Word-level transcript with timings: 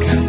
가까 0.00 0.21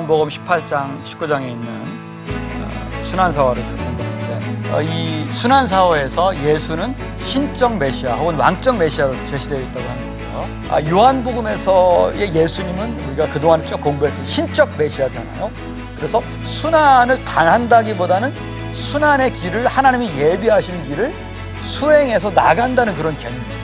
요한복음 0.00 0.28
18장 0.28 1.02
19장에 1.02 1.50
있는 1.50 1.68
어, 1.68 3.02
순환사화를 3.02 3.62
좀 3.62 3.76
공부하는데 3.76 4.72
어, 4.72 4.80
이 4.80 5.30
순환사화에서 5.30 6.42
예수는 6.42 6.94
신적 7.16 7.76
메시아 7.76 8.14
혹은 8.14 8.36
왕적 8.36 8.78
메시아로 8.78 9.14
제시되어 9.26 9.60
있다고 9.60 9.84
거예요. 9.84 10.48
아, 10.70 10.82
요한복음에서의 10.82 12.34
예수님은 12.34 13.08
우리가 13.08 13.28
그동안 13.28 13.64
쭉 13.66 13.78
공부했던 13.80 14.24
신적 14.24 14.74
메시아잖아요. 14.78 15.50
그래서 15.96 16.22
순환을 16.44 17.22
당한다기보다는 17.24 18.32
순환의 18.72 19.34
길을 19.34 19.66
하나님이 19.66 20.16
예비하신 20.16 20.82
길을 20.84 21.12
수행해서 21.60 22.30
나간다는 22.30 22.96
그런 22.96 23.18
개념입니다. 23.18 23.54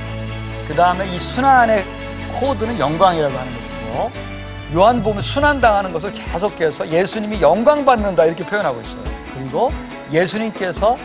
그 0.69 0.75
다음에 0.75 1.09
이 1.09 1.19
순환의 1.19 1.85
코드는 2.33 2.79
영광이라고 2.79 3.35
하는 3.35 3.53
것이고 3.55 4.36
요한복음 4.75 5.21
순환당하는 5.21 5.93
것을 5.93 6.13
계속해서 6.13 6.89
예수님이 6.89 7.41
영광 7.41 7.85
받는다 7.85 8.25
이렇게 8.25 8.45
표현하고 8.45 8.81
있어요. 8.81 9.05
그리고 9.35 9.71
예수님께서 10.13 10.97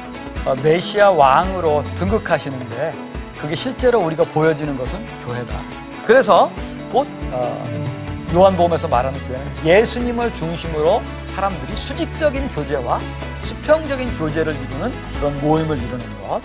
어, 0.46 0.56
메시아 0.64 1.12
왕으로 1.12 1.84
등극하시는데 1.96 2.94
그게 3.40 3.56
실제로 3.56 4.00
우리가 4.00 4.24
보여지는 4.24 4.76
것은 4.76 5.06
교회다. 5.26 5.60
그래서 6.06 6.52
곧 6.92 7.08
어, 7.32 7.64
요한복음에서 8.34 8.88
말하는 8.88 9.20
교회는 9.28 9.48
예수님을 9.66 10.34
중심으로 10.34 11.02
사람들이 11.36 11.76
수직적인 11.76 12.50
교제와 12.50 13.00
수평적인 13.42 14.18
교제를 14.18 14.56
이루는 14.56 14.92
그런 15.20 15.42
모임을 15.42 15.78
이루는 15.78 16.22
것. 16.22 16.42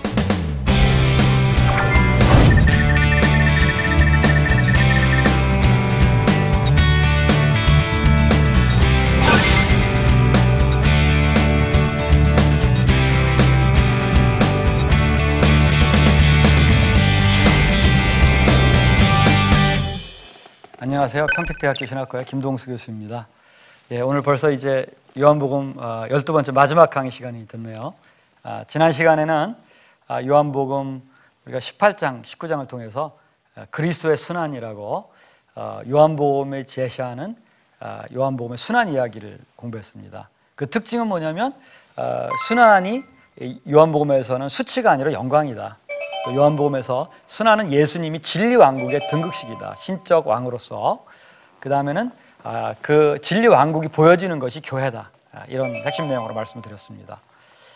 안녕하세요. 20.86 21.26
평택대학교 21.34 21.84
신학과의 21.84 22.24
김동수 22.26 22.66
교수입니다. 22.66 23.26
예, 23.90 24.00
오늘 24.02 24.22
벌써 24.22 24.52
이제 24.52 24.86
요한복음 25.18 25.74
어, 25.78 26.06
12번째 26.08 26.54
마지막 26.54 26.90
강의 26.90 27.10
시간이 27.10 27.48
됐네요. 27.48 27.92
아, 28.44 28.62
지난 28.68 28.92
시간에는 28.92 29.56
아, 30.06 30.22
요한복음 30.22 31.02
우리가 31.44 31.58
18장, 31.58 32.22
19장을 32.22 32.68
통해서 32.68 33.18
아, 33.56 33.66
그리스도의 33.72 34.16
순환이라고 34.16 35.12
어, 35.56 35.80
요한복음에 35.90 36.62
제시하는 36.62 37.34
아, 37.80 38.04
요한복음의 38.14 38.56
순환 38.56 38.88
이야기를 38.88 39.40
공부했습니다. 39.56 40.28
그 40.54 40.70
특징은 40.70 41.08
뭐냐면 41.08 41.52
어, 41.96 42.28
순환이 42.46 43.02
이 43.40 43.60
요한복음에서는 43.68 44.48
수치가 44.48 44.92
아니라 44.92 45.12
영광이다. 45.12 45.78
또 46.26 46.34
요한복음에서 46.34 47.08
순환은 47.28 47.70
예수님이 47.70 48.20
진리 48.20 48.56
왕국의 48.56 48.98
등극식이다. 49.10 49.76
신적 49.76 50.26
왕으로서. 50.26 51.04
그 51.60 51.68
다음에는 51.68 52.10
아, 52.42 52.74
그 52.82 53.18
진리 53.22 53.46
왕국이 53.46 53.86
보여지는 53.88 54.40
것이 54.40 54.60
교회다. 54.60 55.10
아, 55.32 55.44
이런 55.46 55.66
핵심 55.66 56.08
내용으로 56.08 56.34
말씀을 56.34 56.62
드렸습니다. 56.62 57.20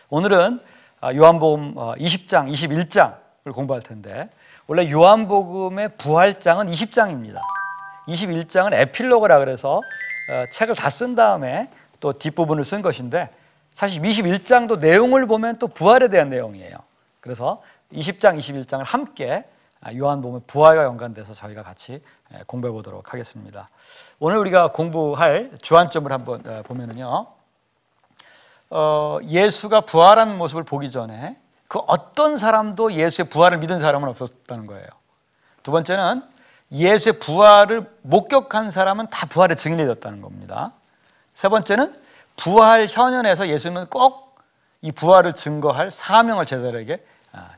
오늘은 0.09 0.59
아, 1.01 1.15
요한복음 1.15 1.77
20장, 1.77 2.53
21장을 2.53 3.55
공부할 3.55 3.83
텐데 3.83 4.29
원래 4.67 4.91
요한복음의 4.91 5.91
부활장은 5.97 6.67
20장입니다. 6.67 7.41
21장은 8.09 8.73
에필로그라 8.75 9.39
그래서 9.39 9.77
어, 9.77 10.45
책을 10.53 10.75
다 10.75 10.91
쓴 10.91 11.15
다음에 11.15 11.71
또 12.01 12.13
뒷부분을 12.15 12.65
쓴 12.65 12.83
것인데 12.83 13.31
사실 13.73 14.03
21장도 14.03 14.81
내용을 14.81 15.27
보면 15.27 15.57
또 15.59 15.69
부활에 15.69 16.09
대한 16.09 16.31
내용이에요. 16.31 16.77
그래서 17.21 17.63
20장, 17.93 18.39
21장을 18.39 18.83
함께 18.85 19.45
요한복음의 19.97 20.43
부활과 20.47 20.85
연관돼서 20.85 21.33
저희가 21.33 21.63
같이 21.63 22.03
공부해 22.47 22.73
보도록 22.73 23.13
하겠습니다. 23.13 23.69
오늘 24.19 24.39
우리가 24.39 24.69
공부할 24.73 25.53
주안점을 25.61 26.11
한번 26.13 26.43
보면은요. 26.65 27.27
어, 28.71 29.19
예수가 29.25 29.81
부활하는 29.83 30.39
모습을 30.39 30.63
보기 30.63 30.91
전에 30.91 31.39
그 31.67 31.81
어떤 31.87 32.37
사람도 32.37 32.93
예수의 32.93 33.29
부활을 33.29 33.59
믿은 33.59 33.81
사람은 33.81 34.09
없었다는 34.09 34.67
거예요. 34.67 34.87
두 35.63 35.73
번째는 35.73 36.23
예수의 36.73 37.19
부활을 37.19 37.91
목격한 38.03 38.71
사람은 38.71 39.09
다 39.11 39.27
부활의 39.27 39.57
증인이 39.57 39.85
됐다는 39.87 40.21
겁니다. 40.21 40.73
세 41.35 41.49
번째는 41.49 42.01
부활 42.37 42.87
현현에서 42.87 43.49
예수님은 43.49 43.87
꼭이 43.87 44.93
부활을 44.95 45.33
증거할 45.33 45.91
사명을 45.91 46.47
제자들에게 46.47 47.05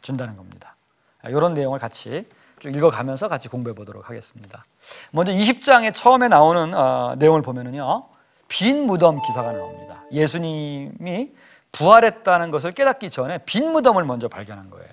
준다는 0.00 0.36
겁니다. 0.36 0.76
이런 1.24 1.54
내용을 1.54 1.78
같이 1.78 2.26
쭉 2.60 2.74
읽어가면서 2.74 3.28
같이 3.28 3.48
공부해 3.48 3.74
보도록 3.74 4.08
하겠습니다. 4.08 4.64
먼저 5.10 5.32
20장에 5.32 5.92
처음에 5.94 6.28
나오는 6.28 6.74
어, 6.74 7.14
내용을 7.18 7.42
보면은요, 7.42 8.04
빈 8.48 8.86
무덤 8.86 9.20
기사가 9.22 9.52
나옵니다. 9.52 10.02
예수님이 10.12 11.32
부활했다는 11.72 12.50
것을 12.50 12.72
깨닫기 12.72 13.10
전에 13.10 13.38
빈 13.38 13.72
무덤을 13.72 14.04
먼저 14.04 14.28
발견한 14.28 14.70
거예요. 14.70 14.92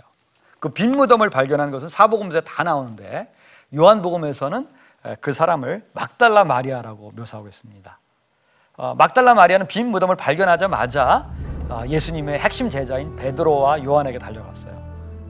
그 0.59 0.69
빈 0.69 0.91
무덤을 0.91 1.29
발견한 1.29 1.71
것은 1.71 1.87
사복음서에 1.89 2.41
다 2.41 2.63
나오는데 2.63 3.31
요한복음에서는 3.75 4.67
그 5.21 5.31
사람을 5.31 5.87
막달라 5.93 6.43
마리아라고 6.43 7.13
묘사하고 7.15 7.47
있습니다. 7.47 7.97
어, 8.77 8.95
막달라 8.95 9.33
마리아는 9.33 9.67
빈 9.67 9.87
무덤을 9.87 10.15
발견하자마자 10.15 11.29
어, 11.29 11.48
예수님의 11.87 12.39
핵심 12.39 12.69
제자인 12.69 13.15
베드로와 13.15 13.83
요한에게 13.83 14.19
달려갔어요. 14.19 14.79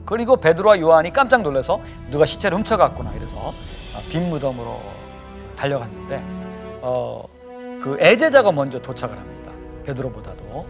그리고 0.04 0.36
베드로와 0.36 0.80
요한이 0.80 1.12
깜짝 1.12 1.42
놀라서 1.42 1.80
누가 2.10 2.26
시체를 2.26 2.58
훔쳐갔구나 2.58 3.12
이래서 3.14 3.36
어, 3.36 4.00
빈 4.10 4.28
무덤으로 4.30 4.80
달려갔는데 5.56 6.22
어, 6.82 7.24
그 7.82 7.96
애제자가 8.00 8.52
먼저 8.52 8.80
도착을 8.80 9.16
합니다. 9.16 9.52
베드로보다도 9.84 10.66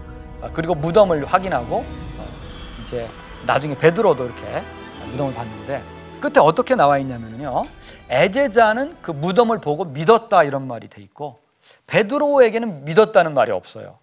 그리고 0.53 0.75
무덤을 0.75 1.25
확인하고 1.25 1.85
이제 2.83 3.07
나중에 3.47 3.77
베드로도 3.77 4.27
이렇게 4.27 4.63
무덤을 5.11 5.35
봤는데 5.35 5.83
끝에 6.21 6.35
어떻게 6.39 6.75
나와 6.75 6.99
있냐면요. 6.99 7.65
애제자는 8.11 8.95
그 9.01 9.11
무덤을 9.11 9.61
보고 9.61 9.85
믿었다 9.85 10.43
이런 10.45 10.67
말이 10.67 10.89
돼 10.89 11.01
있고 11.03 11.39
베드로에게는 11.87 12.85
믿었다는 12.85 13.33
말이 13.33 13.53
없어요. 13.53 14.00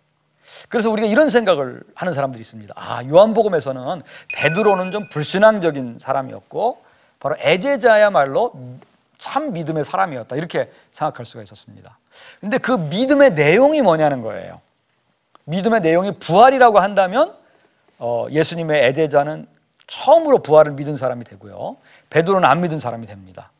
그래서 0.69 0.90
우리가 0.90 1.08
이런 1.08 1.30
생각을 1.30 1.81
하는 1.96 2.13
사람들이 2.13 2.41
있습니다. 2.41 2.74
아, 2.78 3.03
요한복음에서는 3.06 4.02
베드로는 4.34 4.91
좀 4.91 5.09
불신앙적인 5.09 5.97
사람이었고 6.00 6.81
바로 7.19 7.35
애제자야말로 7.40 8.53
참 9.18 9.52
믿음의 9.52 9.84
사람이었다. 9.86 10.36
이렇게 10.36 10.72
생각할 10.91 11.25
수가 11.25 11.44
있었습니다. 11.44 11.97
근데 12.39 12.57
그 12.57 12.72
믿음의 12.72 13.33
내용이 13.33 13.81
뭐냐는 13.81 14.22
거예요. 14.22 14.62
믿음의 15.45 15.81
내용이 15.81 16.12
부활이라고 16.19 16.80
한다면 16.80 17.33
어, 18.00 18.27
예수님의 18.30 18.86
애제자는 18.86 19.48
처음으로 19.88 20.39
부활을 20.39 20.74
믿은 20.74 20.98
사람이 20.98 21.24
되고요. 21.24 21.77
베드로는 22.10 22.48
안 22.48 22.62
믿은 22.62 22.80
사람이 22.80 23.07
됩니다. 23.07 23.51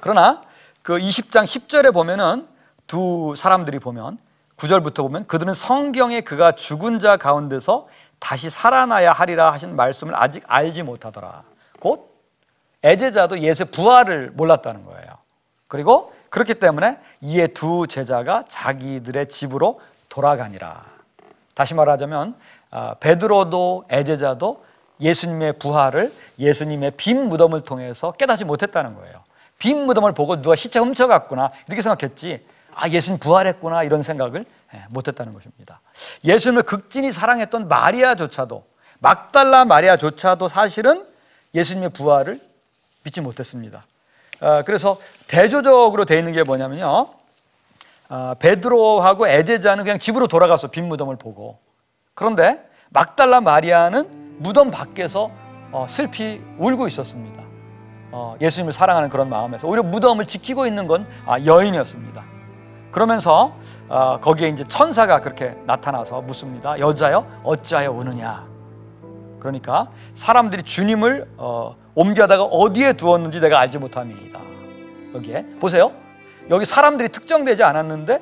그러나 0.00 0.42
그 0.82 0.98
20장 0.98 1.44
10절에 1.44 1.92
보면은 1.92 2.46
두 2.86 3.34
사람들이 3.36 3.78
보면 3.78 4.18
9절부터 4.56 4.96
보면 4.96 5.26
그들은 5.26 5.54
성경에 5.54 6.20
그가 6.22 6.52
죽은 6.52 6.98
자 6.98 7.16
가운데서 7.16 7.88
다시 8.18 8.48
살아나야 8.48 9.12
하리라 9.12 9.52
하신 9.52 9.76
말씀을 9.76 10.14
아직 10.16 10.42
알지 10.46 10.82
못하더라. 10.82 11.42
곧 11.80 12.14
애제자도 12.84 13.40
예수의 13.40 13.66
부활을 13.70 14.30
몰랐다는 14.34 14.84
거예요. 14.84 15.08
그리고 15.68 16.14
그렇기 16.30 16.54
때문에 16.54 16.98
이에 17.20 17.48
두 17.48 17.86
제자가 17.86 18.44
자기들의 18.48 19.28
집으로 19.28 19.80
돌아가니라. 20.08 20.84
다시 21.54 21.74
말하자면 21.74 22.36
아, 22.70 22.94
베드로도 23.00 23.86
애제자도 23.90 24.64
예수님의 25.00 25.54
부활을 25.58 26.12
예수님의 26.38 26.92
빈 26.92 27.28
무덤을 27.28 27.62
통해서 27.62 28.12
깨닫지 28.12 28.44
못했다는 28.44 28.94
거예요. 28.94 29.22
빈 29.58 29.86
무덤을 29.86 30.12
보고 30.12 30.40
누가 30.40 30.56
시체 30.56 30.78
훔쳐갔구나 30.78 31.50
이렇게 31.66 31.82
생각했지 31.82 32.44
아, 32.76 32.88
예수님 32.88 33.18
부활했구나 33.18 33.84
이런 33.84 34.02
생각을 34.02 34.44
예, 34.74 34.84
못했다는 34.90 35.32
것입니다. 35.32 35.80
예수님을 36.24 36.62
극진히 36.62 37.10
사랑했던 37.10 37.68
마리아조차도 37.68 38.64
막달라 38.98 39.64
마리아조차도 39.64 40.48
사실은 40.48 41.04
예수님의 41.54 41.90
부활을 41.90 42.40
믿지 43.02 43.22
못했습니다. 43.22 43.84
어, 44.40 44.62
그래서 44.66 45.00
대조적으로 45.26 46.04
되어 46.04 46.18
있는 46.18 46.32
게 46.32 46.42
뭐냐면요. 46.42 47.08
어, 48.08 48.34
베드로하고 48.38 49.26
에제자는 49.26 49.84
그냥 49.84 49.98
집으로 49.98 50.28
돌아가서 50.28 50.68
빈 50.68 50.86
무덤을 50.86 51.16
보고 51.16 51.58
그런데 52.14 52.62
막달라 52.90 53.40
마리아는 53.40 54.36
무덤 54.38 54.70
밖에서 54.70 55.30
어, 55.72 55.86
슬피 55.88 56.42
울고 56.58 56.86
있었습니다. 56.88 57.42
어, 58.12 58.36
예수님을 58.40 58.72
사랑하는 58.72 59.08
그런 59.08 59.28
마음에서 59.28 59.66
오히려 59.66 59.82
무덤을 59.82 60.26
지키고 60.26 60.66
있는 60.66 60.86
건 60.86 61.06
아, 61.24 61.40
여인이었습니다. 61.42 62.15
그러면서 62.96 63.54
어, 63.90 64.18
거기에 64.22 64.48
이제 64.48 64.64
천사가 64.64 65.20
그렇게 65.20 65.54
나타나서 65.66 66.22
묻습니다. 66.22 66.78
여자여 66.78 67.42
어찌하여 67.44 67.92
우느냐? 67.92 68.46
그러니까 69.38 69.90
사람들이 70.14 70.62
주님을 70.62 71.28
어, 71.36 71.76
옮겨다가 71.94 72.44
어디에 72.44 72.94
두었는지 72.94 73.38
내가 73.38 73.60
알지 73.60 73.76
못함이다. 73.76 74.40
여기에 75.14 75.46
보세요. 75.60 75.92
여기 76.48 76.64
사람들이 76.64 77.10
특정되지 77.10 77.64
않았는데 77.64 78.18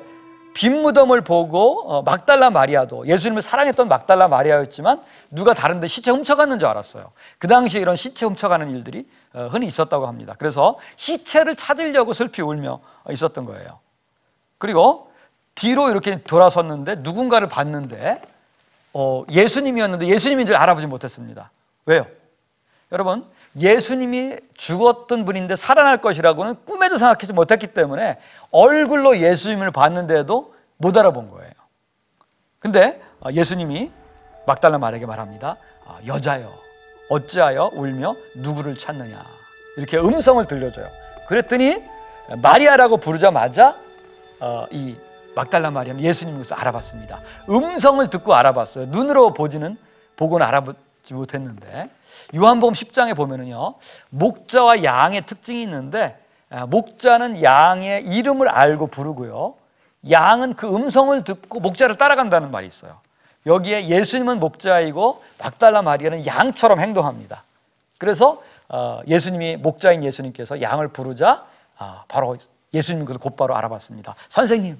빈 0.53 0.81
무덤을 0.81 1.21
보고 1.21 1.89
어, 1.89 2.01
막달라 2.01 2.49
마리아도 2.49 3.07
예수님을 3.07 3.41
사랑했던 3.41 3.87
막달라 3.87 4.27
마리아였지만 4.27 4.99
누가 5.31 5.53
다른데 5.53 5.87
시체 5.87 6.11
훔쳐갔는 6.11 6.59
줄 6.59 6.67
알았어요. 6.67 7.13
그 7.37 7.47
당시에 7.47 7.79
이런 7.79 7.95
시체 7.95 8.25
훔쳐가는 8.25 8.69
일들이 8.71 9.07
어, 9.31 9.47
흔히 9.49 9.67
있었다고 9.67 10.05
합니다. 10.05 10.35
그래서 10.37 10.77
시체를 10.97 11.55
찾으려고 11.55 12.11
슬피 12.11 12.41
울며 12.41 12.81
있었던 13.09 13.45
거예요. 13.45 13.84
그리고 14.57 15.11
뒤로 15.55 15.89
이렇게 15.89 16.21
돌아섰는데 16.21 16.95
누군가를 16.99 17.47
봤는데 17.47 18.21
어, 18.93 19.23
예수님이었는데 19.29 20.07
예수님인 20.07 20.47
줄 20.47 20.55
알아보지 20.55 20.87
못했습니다. 20.87 21.51
왜요? 21.85 22.05
여러분 22.91 23.25
예수님이 23.57 24.37
죽었던 24.55 25.25
분인데 25.25 25.55
살아날 25.55 26.01
것이라고는 26.01 26.65
꿈에도 26.65 26.97
생각하지 26.97 27.33
못했기 27.33 27.67
때문에 27.67 28.19
얼굴로 28.51 29.17
예수님을 29.17 29.71
봤는데도 29.71 30.53
못 30.77 30.97
알아본 30.97 31.29
거예요. 31.29 31.51
근데 32.59 33.01
어, 33.21 33.29
예수님이 33.31 33.91
막달라 34.45 34.77
말에게 34.77 35.05
말합니다. 35.05 35.57
아, 35.85 35.99
여자여 36.05 36.51
어찌하여 37.09 37.71
울며 37.73 38.15
누구를 38.35 38.77
찾느냐 38.77 39.23
이렇게 39.77 39.97
음성을 39.97 40.43
들려줘요. 40.45 40.87
그랬더니 41.27 41.83
마리아라고 42.41 42.97
부르자마자 42.97 43.77
어, 44.39 44.65
이 44.71 44.95
막달라 45.35 45.69
마리아는 45.71 46.01
예수님을 46.01 46.45
알아봤습니다. 46.49 47.19
음성을 47.49 48.09
듣고 48.09 48.33
알아봤어요. 48.33 48.87
눈으로 48.87 49.33
보지는 49.33 49.77
보고는 50.15 50.45
알아보지 50.45 51.13
못했는데 51.13 51.89
요한복음 52.33 52.73
10장에 52.73 53.15
보면은요 53.15 53.75
목자와 54.09 54.83
양의 54.83 55.25
특징이 55.25 55.61
있는데 55.63 56.17
아, 56.49 56.65
목자는 56.65 57.43
양의 57.43 58.05
이름을 58.05 58.47
알고 58.47 58.87
부르고요 58.87 59.55
양은 60.09 60.53
그 60.53 60.73
음성을 60.73 61.23
듣고 61.23 61.59
목자를 61.59 61.97
따라간다는 61.97 62.51
말이 62.51 62.67
있어요. 62.67 62.99
여기에 63.45 63.87
예수님은 63.87 64.39
목자이고 64.39 65.21
막달라 65.39 65.81
마리아는 65.81 66.25
양처럼 66.25 66.79
행동합니다. 66.79 67.43
그래서 67.97 68.41
어, 68.69 69.01
예수님이 69.07 69.57
목자인 69.57 70.03
예수님께서 70.03 70.61
양을 70.61 70.89
부르자 70.89 71.45
아, 71.77 72.03
바로 72.07 72.37
예수님 72.75 73.05
그 73.05 73.17
곧바로 73.17 73.55
알아봤습니다. 73.55 74.15
선생님 74.29 74.77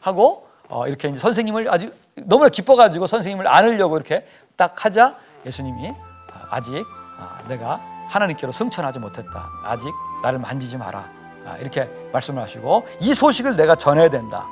하고 0.00 0.46
어, 0.68 0.86
이렇게 0.86 1.08
이제 1.08 1.18
선생님을 1.18 1.72
아주 1.72 1.92
너무 2.14 2.48
기뻐가지고 2.48 3.06
선생님을 3.06 3.48
안으려고 3.48 3.96
이렇게 3.96 4.26
딱 4.56 4.84
하자 4.84 5.16
예수님이 5.46 5.88
아, 6.32 6.46
아직 6.50 6.84
아, 7.18 7.42
내가 7.48 7.80
하나님께로 8.08 8.52
승천하지 8.52 8.98
못했다. 8.98 9.48
아직 9.64 9.92
나를 10.22 10.38
만지지 10.38 10.76
마라. 10.76 11.10
아, 11.46 11.56
이렇게 11.58 11.88
말씀을 12.12 12.42
하시고 12.42 12.86
이 13.00 13.14
소식을 13.14 13.56
내가 13.56 13.74
전해야 13.74 14.08
된다. 14.08 14.46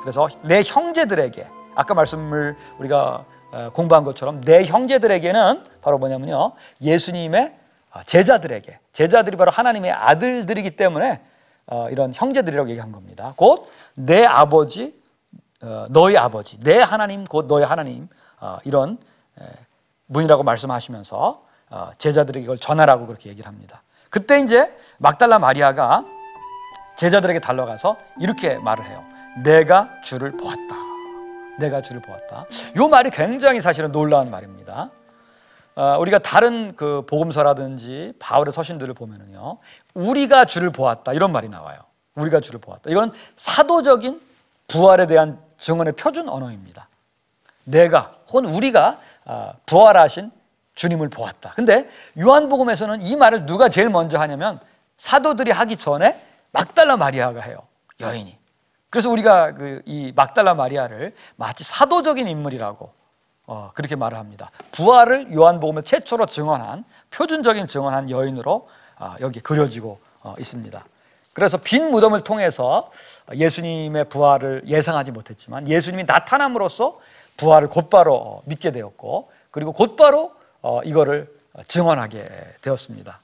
그래서 0.00 0.26
내 0.42 0.62
형제들에게 0.64 1.46
아까 1.74 1.94
말씀을 1.94 2.56
우리가 2.78 3.24
어, 3.52 3.70
공부한 3.74 4.02
것처럼 4.02 4.40
내 4.40 4.64
형제들에게는 4.64 5.64
바로 5.82 5.98
뭐냐면요 5.98 6.52
예수님의 6.80 7.54
어, 7.92 8.02
제자들에게 8.04 8.78
제자들이 8.92 9.36
바로 9.36 9.50
하나님의 9.50 9.92
아들들이기 9.92 10.70
때문에 10.72 11.12
어, 11.12 11.31
이런 11.90 12.12
형제들이라고 12.14 12.68
얘기한 12.70 12.92
겁니다. 12.92 13.34
곧 13.36 13.68
내 13.94 14.24
아버지 14.24 15.00
어, 15.62 15.86
너희 15.90 16.16
아버지 16.16 16.58
내 16.60 16.80
하나님 16.80 17.24
곧 17.24 17.46
너희 17.46 17.62
하나님 17.64 18.08
어, 18.40 18.58
이런 18.64 18.98
에, 19.40 19.44
분이라고 20.12 20.42
말씀하시면서 20.42 21.42
어, 21.70 21.90
제자들에게 21.98 22.44
이걸 22.44 22.58
전하라고 22.58 23.06
그렇게 23.06 23.30
얘기를 23.30 23.46
합니다. 23.46 23.82
그때 24.10 24.40
이제 24.40 24.76
막달라 24.98 25.38
마리아가 25.38 26.04
제자들에게 26.96 27.38
달려가서 27.40 27.96
이렇게 28.20 28.56
말을 28.58 28.84
해요. 28.86 29.02
내가 29.44 30.00
주를 30.02 30.32
보았다. 30.32 30.74
내가 31.58 31.80
주를 31.80 32.02
보았다. 32.02 32.46
이 32.76 32.88
말이 32.88 33.10
굉장히 33.10 33.60
사실은 33.60 33.92
놀라운 33.92 34.30
말입니다. 34.30 34.90
어, 35.74 35.96
우리가 35.98 36.18
다른 36.18 36.74
그 36.76 37.02
복음서라든지 37.06 38.12
바울의 38.18 38.52
서신들을 38.52 38.92
보면은요, 38.94 39.58
우리가 39.94 40.44
주를 40.44 40.70
보았다 40.70 41.12
이런 41.12 41.32
말이 41.32 41.48
나와요. 41.48 41.78
우리가 42.14 42.40
주를 42.40 42.60
보았다. 42.60 42.90
이건 42.90 43.12
사도적인 43.36 44.20
부활에 44.68 45.06
대한 45.06 45.40
증언의 45.58 45.94
표준 45.94 46.28
언어입니다. 46.28 46.88
내가 47.64 48.12
혹은 48.28 48.46
우리가 48.46 48.98
아, 49.24 49.52
부활하신 49.66 50.30
주님을 50.74 51.08
보았다. 51.08 51.52
근데 51.54 51.88
요한복음에서는 52.18 53.02
이 53.02 53.16
말을 53.16 53.46
누가 53.46 53.68
제일 53.68 53.88
먼저 53.88 54.18
하냐면 54.18 54.58
사도들이 54.98 55.50
하기 55.52 55.76
전에 55.76 56.20
막달라 56.50 56.96
마리아가 56.96 57.40
해요. 57.40 57.58
여인이. 58.00 58.36
그래서 58.90 59.08
우리가 59.10 59.52
그 59.54 59.82
이 59.86 60.12
막달라 60.14 60.54
마리아를 60.54 61.14
마치 61.36 61.64
사도적인 61.64 62.28
인물이라고 62.28 62.92
어, 63.46 63.70
그렇게 63.74 63.96
말을 63.96 64.18
합니다. 64.18 64.50
부활을 64.72 65.32
요한복음에 65.32 65.82
최초로 65.82 66.26
증언한 66.26 66.84
표준적인 67.10 67.66
증언한 67.66 68.10
여인으로 68.10 68.68
아, 68.98 69.16
여기 69.20 69.40
그려지고 69.40 69.98
어, 70.20 70.34
있습니다. 70.38 70.84
그래서 71.32 71.56
빈 71.56 71.90
무덤을 71.90 72.22
통해서 72.22 72.90
예수님의 73.34 74.08
부활을 74.08 74.62
예상하지 74.66 75.12
못했지만 75.12 75.66
예수님이 75.66 76.04
나타남으로써 76.04 77.00
부활을 77.36 77.68
곧바로 77.68 78.14
어, 78.14 78.42
믿게 78.44 78.70
되었고 78.70 79.30
그리고 79.50 79.72
곧바로 79.72 80.34
어, 80.60 80.82
이거를 80.84 81.28
증언하게 81.66 82.24
되었습니다. 82.62 83.20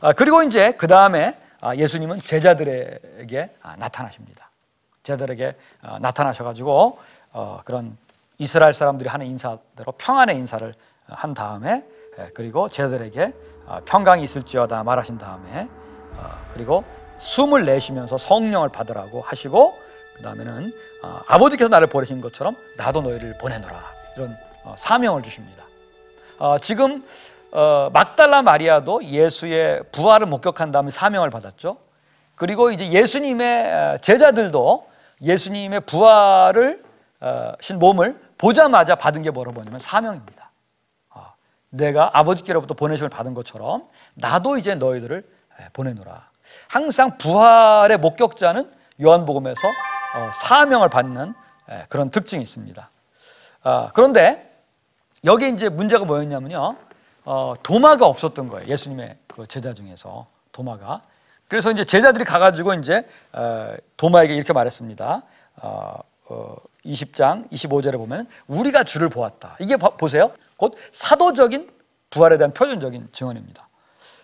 아, 0.00 0.12
그리고 0.12 0.42
이제 0.42 0.72
그 0.72 0.86
다음에 0.86 1.36
예수님은 1.76 2.20
제자들에게 2.20 3.50
아, 3.62 3.76
나타나십니다. 3.76 4.50
제자들에게 5.02 5.54
어, 5.82 5.98
나타나셔가지고 6.00 6.98
어, 7.32 7.60
그런 7.64 7.96
이스라엘 8.38 8.72
사람들이 8.72 9.08
하는 9.08 9.26
인사대로 9.26 9.92
평안의 9.98 10.36
인사를 10.36 10.74
한 11.06 11.34
다음에 11.34 11.84
예, 12.18 12.30
그리고 12.34 12.68
제자들에게 12.68 13.32
어, 13.66 13.78
평강이 13.84 14.22
있을지어다 14.22 14.84
말하신 14.84 15.18
다음에 15.18 15.68
어, 16.16 16.30
그리고 16.52 16.84
숨을 17.18 17.64
내쉬면서 17.64 18.18
성령을 18.18 18.68
받으라고 18.68 19.22
하시고 19.22 19.74
그 20.16 20.22
다음에는 20.22 20.72
어, 21.02 21.20
아버지께서 21.26 21.68
나를 21.68 21.88
보내신 21.88 22.20
것처럼 22.20 22.56
나도 22.76 23.02
너희를 23.02 23.38
보내노라 23.38 23.82
이런 24.16 24.36
어, 24.64 24.74
사명을 24.76 25.22
주십니다. 25.22 25.64
어, 26.38 26.58
지금 26.58 27.04
어, 27.52 27.88
막달라 27.92 28.42
마리아도 28.42 29.04
예수의 29.04 29.84
부활을 29.92 30.26
목격한 30.26 30.72
다음에 30.72 30.90
사명을 30.90 31.30
받았죠. 31.30 31.78
그리고 32.34 32.70
이제 32.70 32.90
예수님의 32.90 33.72
어, 33.72 33.98
제자들도 34.02 34.86
예수님의 35.22 35.80
부활을 35.80 36.82
어, 36.82 36.83
신 37.60 37.78
몸을 37.78 38.20
보자마자 38.38 38.94
받은 38.94 39.22
게 39.22 39.30
뭐라고 39.30 39.60
하냐면 39.60 39.80
사명입니다. 39.80 40.50
어, 41.10 41.32
내가 41.70 42.10
아버지께로부터 42.18 42.74
보내심을 42.74 43.08
받은 43.08 43.34
것처럼 43.34 43.88
나도 44.14 44.58
이제 44.58 44.74
너희들을 44.74 45.26
에, 45.60 45.68
보내노라. 45.72 46.26
항상 46.68 47.16
부활의 47.16 47.98
목격자는 47.98 48.70
요한복음에서 49.02 49.60
어, 49.68 50.30
사명을 50.34 50.88
받는 50.90 51.34
에, 51.70 51.86
그런 51.88 52.10
특징이 52.10 52.42
있습니다. 52.42 52.90
아, 53.62 53.90
그런데 53.94 54.50
여기 55.24 55.48
이제 55.48 55.68
문제가 55.70 56.04
뭐였냐면요. 56.04 56.76
어, 57.24 57.54
도마가 57.62 58.06
없었던 58.06 58.48
거예요. 58.48 58.68
예수님의 58.68 59.16
그 59.26 59.46
제자 59.46 59.72
중에서 59.72 60.26
도마가. 60.52 61.00
그래서 61.48 61.70
이제 61.70 61.84
제자들이 61.84 62.24
가가지고 62.24 62.74
이제 62.74 63.06
어, 63.32 63.74
도마에게 63.96 64.34
이렇게 64.34 64.52
말했습니다. 64.52 65.22
어, 66.84 66.88
어, 66.88 66.90
20장 66.90 67.50
25절에 67.50 67.96
보면 67.96 68.26
우리가 68.46 68.84
주를 68.84 69.08
보았다. 69.08 69.56
이게 69.58 69.76
봐- 69.76 69.90
보세요. 69.90 70.32
곧 70.56 70.74
사도적인 70.92 71.70
부활에 72.10 72.36
대한 72.38 72.52
표준적인 72.52 73.08
증언입니다. 73.12 73.68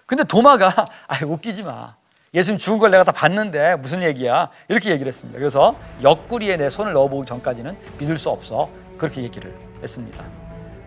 근데 0.07 0.25
도마가 0.25 0.69
아 1.09 1.25
웃기지 1.25 1.63
마. 1.63 1.95
예수님 2.33 2.59
죽은 2.59 2.79
걸 2.79 2.91
내가 2.93 3.03
다 3.03 3.11
봤는데 3.11 3.75
무슨 3.77 4.03
얘기야? 4.05 4.51
이렇게 4.69 4.91
얘기를 4.91 5.09
했습니다. 5.09 5.37
그래서 5.39 5.75
옆구리에 6.03 6.57
내 6.59 6.71
손을 6.71 6.93
넣어보기 6.93 7.27
전까지는 7.27 7.77
믿을 7.99 8.17
수 8.17 8.31
없어. 8.31 8.69
그렇게 8.99 9.23
얘기를 9.23 9.53
했습니다. 9.83 10.25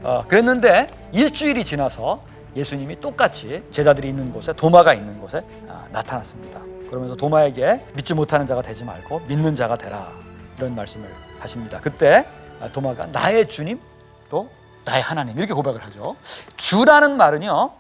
어, 0.03 0.24
그랬는데 0.27 0.88
일주일이 1.12 1.65
지나서 1.65 2.24
예수님이 2.56 3.00
똑같이 3.01 3.63
제자들이 3.72 4.10
있는 4.10 4.32
곳에 4.32 4.53
도마가 4.53 4.94
있는 4.94 5.20
곳에 5.20 5.42
아, 5.68 5.86
나타났습니다. 5.92 6.62
그러면서 6.88 7.15
도마에게 7.15 7.84
믿지 7.96 8.13
못하는 8.13 8.46
자가 8.46 8.62
되지 8.62 8.86
말고 8.86 9.22
믿는 9.22 9.56
자가 9.56 9.75
되라 9.77 10.12
이런 10.58 10.75
말씀을 10.75 11.10
하십니다. 11.43 11.79
그때 11.79 12.27
아, 12.62 12.69
도마가 12.69 13.07
나의 13.07 13.47
주님 13.47 13.79
또 14.29 14.50
나의 14.85 15.01
하나님 15.01 15.38
이렇게 15.38 15.53
고백을 15.53 15.83
하죠. 15.85 16.15
주라는 16.57 17.17
말은요 17.17 17.71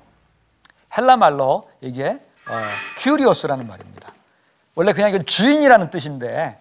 헬라 0.97 1.17
말로 1.17 1.69
이게 1.81 2.19
어, 2.47 2.61
큐리오스라는 2.97 3.67
말입니다. 3.67 4.11
원래 4.75 4.93
그냥 4.93 5.09
이건 5.09 5.25
주인이라는 5.25 5.89
뜻인데 5.89 6.59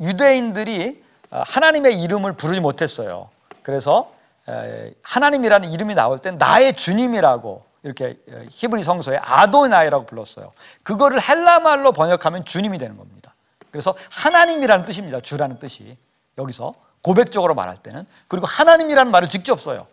유대인들이 0.00 1.02
어, 1.30 1.42
하나님의 1.46 2.00
이름을 2.02 2.34
부르지 2.34 2.60
못했어요. 2.60 3.30
그래서 3.62 4.12
에, 4.48 4.92
하나님이라는 5.02 5.70
이름이 5.70 5.94
나올 5.94 6.18
땐 6.18 6.36
나의 6.36 6.74
주님이라고 6.74 7.64
이렇게 7.84 8.18
에, 8.28 8.46
히브리 8.50 8.82
성서에 8.82 9.18
아도나이라고 9.22 10.06
불렀어요. 10.06 10.52
그거를 10.82 11.20
헬라 11.22 11.60
말로 11.60 11.92
번역하면 11.92 12.44
주님이 12.44 12.78
되는 12.78 12.96
겁니다. 12.96 13.34
그래서 13.70 13.94
하나님이라는 14.10 14.84
뜻입니다. 14.84 15.20
주라는 15.20 15.58
뜻이 15.58 15.96
여기서 16.38 16.74
고백적으로 17.02 17.54
말할 17.54 17.76
때는 17.78 18.06
그리고 18.28 18.46
하나님이라는 18.46 19.10
말을 19.10 19.28
직접 19.28 19.60
써요. 19.60 19.86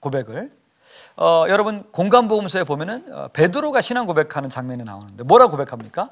고백을 0.00 0.50
어, 1.16 1.44
여러분 1.48 1.84
공간보험서에 1.92 2.64
보면은 2.64 3.06
어, 3.12 3.28
베드로가 3.32 3.80
신앙 3.80 4.06
고백하는 4.06 4.50
장면이 4.50 4.84
나오는데 4.84 5.24
뭐라 5.24 5.48
고백합니까? 5.48 6.10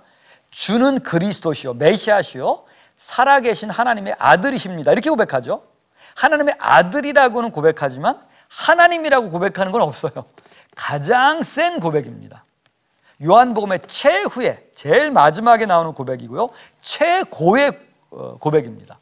주는 0.51 1.01
그리스도시요 1.01 1.75
메시아시요 1.75 2.65
살아계신 2.97 3.71
하나님의 3.71 4.17
아들이십니다. 4.19 4.93
이렇게 4.93 5.09
고백하죠. 5.09 5.63
하나님의 6.17 6.57
아들이라고는 6.59 7.51
고백하지만 7.51 8.21
하나님이라고 8.49 9.31
고백하는 9.31 9.73
건 9.73 9.81
없어요. 9.83 10.13
가장 10.77 11.43
센 11.43 11.81
고백입니다. 11.81 12.45
요한복음의 13.23 13.81
최후에 13.87 14.71
제일 14.75 15.11
마지막에 15.11 15.67
나오는 15.67 15.93
고백이고요. 15.93 16.51
최고의 16.83 17.79
어, 18.11 18.37
고백입니다. 18.39 18.99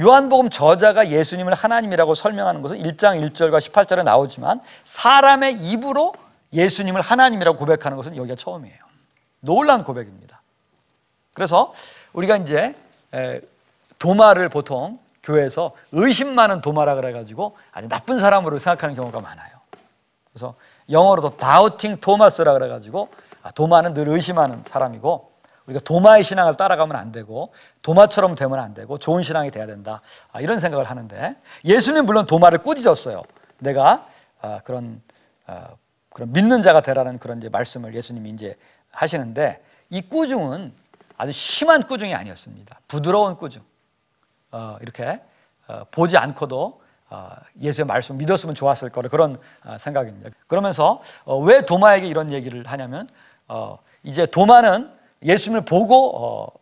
요한복음 0.00 0.50
저자가 0.50 1.08
예수님을 1.08 1.54
하나님이라고 1.54 2.14
설명하는 2.14 2.62
것은 2.62 2.78
1장 2.78 3.20
1절과 3.30 3.60
18절에 3.60 4.02
나오지만 4.02 4.60
사람의 4.84 5.58
입으로 5.60 6.14
예수님을 6.52 7.00
하나님이라고 7.00 7.56
고백하는 7.56 7.96
것은 7.96 8.16
여기가 8.16 8.36
처음이에요. 8.36 8.78
놀란 9.40 9.84
고백입니다. 9.84 10.40
그래서 11.32 11.72
우리가 12.12 12.36
이제 12.38 12.74
도마를 13.98 14.48
보통 14.48 14.98
교회에서 15.22 15.72
의심 15.92 16.34
많은 16.34 16.60
도마라 16.60 16.96
그래가지고 16.96 17.56
아주 17.72 17.88
나쁜 17.88 18.18
사람으로 18.18 18.58
생각하는 18.58 18.94
경우가 18.94 19.20
많아요. 19.20 19.54
그래서 20.32 20.54
영어로도 20.90 21.36
다우팅 21.36 21.98
토마스라 22.00 22.52
그래가지고 22.52 23.08
아, 23.42 23.50
도마는 23.52 23.94
늘 23.94 24.08
의심하는 24.08 24.62
사람이고 24.66 25.33
우리가 25.66 25.80
도마의 25.80 26.22
신앙을 26.22 26.56
따라가면 26.56 26.96
안 26.96 27.12
되고 27.12 27.52
도마처럼 27.82 28.34
되면 28.34 28.58
안 28.58 28.74
되고 28.74 28.98
좋은 28.98 29.22
신앙이 29.22 29.50
돼야 29.50 29.66
된다 29.66 30.00
아, 30.32 30.40
이런 30.40 30.58
생각을 30.58 30.84
하는데 30.84 31.36
예수님 31.64 32.06
물론 32.06 32.26
도마를 32.26 32.58
꾸짖었어요. 32.58 33.22
내가 33.58 34.06
아, 34.40 34.60
그런 34.64 35.00
그런 36.10 36.32
믿는 36.32 36.62
자가 36.62 36.80
되라는 36.80 37.18
그런 37.18 37.38
이제 37.38 37.48
말씀을 37.48 37.94
예수님이 37.94 38.30
이제 38.30 38.56
하시는데 38.92 39.62
이 39.90 40.00
꾸중은 40.02 40.72
아주 41.16 41.32
심한 41.32 41.82
꾸중이 41.82 42.14
아니었습니다. 42.14 42.80
부드러운 42.88 43.36
꾸중. 43.36 43.62
어, 44.52 44.76
이렇게 44.80 45.20
어, 45.66 45.82
보지 45.90 46.16
않고도 46.16 46.80
어, 47.10 47.30
예수의 47.60 47.86
말씀 47.86 48.16
믿었으면 48.16 48.54
좋았을 48.54 48.90
거라 48.90 49.08
그런 49.08 49.36
생각입니다. 49.78 50.30
그러면서 50.46 51.02
왜 51.42 51.62
도마에게 51.62 52.06
이런 52.06 52.32
얘기를 52.32 52.64
하냐면 52.66 53.08
이제 54.02 54.26
도마는 54.26 54.90
예수님을 55.24 55.64
보고 55.64 56.52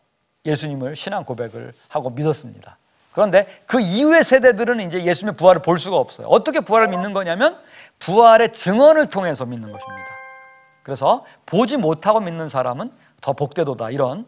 예수님을 0.44 0.96
신앙 0.96 1.24
고백을 1.24 1.72
하고 1.88 2.10
믿었습니다. 2.10 2.78
그런데 3.12 3.46
그 3.66 3.80
이후의 3.80 4.24
세대들은 4.24 4.80
이제 4.80 5.04
예수님의 5.04 5.36
부활을 5.36 5.62
볼 5.62 5.78
수가 5.78 5.96
없어요. 5.96 6.26
어떻게 6.28 6.60
부활을 6.60 6.88
믿는 6.88 7.12
거냐면 7.12 7.58
부활의 7.98 8.52
증언을 8.52 9.10
통해서 9.10 9.44
믿는 9.44 9.70
것입니다. 9.70 10.06
그래서 10.82 11.24
보지 11.46 11.76
못하고 11.76 12.20
믿는 12.20 12.48
사람은 12.48 12.90
더 13.20 13.32
복되도다 13.34 13.90
이런 13.90 14.26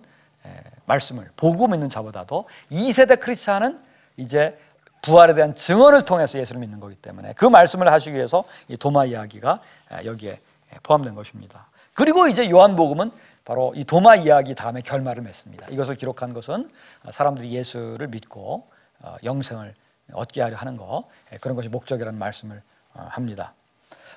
말씀을 0.84 1.30
보고 1.36 1.66
믿는 1.66 1.88
자보다도 1.88 2.44
2세대 2.70 3.18
크리스찬은 3.18 3.80
이제 4.18 4.58
부활에 5.02 5.34
대한 5.34 5.56
증언을 5.56 6.04
통해서 6.04 6.38
예수를 6.38 6.60
믿는 6.60 6.78
거기 6.78 6.94
때문에 6.94 7.32
그 7.34 7.46
말씀을 7.46 7.90
하시기 7.90 8.14
위해서 8.14 8.44
이 8.68 8.76
도마 8.76 9.06
이야기가 9.06 9.58
여기에 10.04 10.38
포함된 10.82 11.14
것입니다. 11.14 11.66
그리고 11.94 12.28
이제 12.28 12.50
요한복음은 12.50 13.10
바로 13.44 13.72
이 13.76 13.84
도마 13.84 14.16
이야기 14.16 14.54
다음에 14.54 14.80
결말을 14.80 15.22
맺습니다. 15.22 15.66
이것을 15.68 15.96
기록한 15.96 16.32
것은 16.32 16.70
사람들이 17.10 17.52
예수를 17.52 18.08
믿고 18.08 18.66
어, 19.00 19.16
영생을 19.22 19.74
얻게 20.12 20.42
하려 20.42 20.56
하는 20.56 20.76
거 20.76 21.04
그런 21.40 21.56
것이 21.56 21.68
목적이라는 21.68 22.18
말씀을 22.18 22.62
어, 22.94 23.06
합니다. 23.10 23.52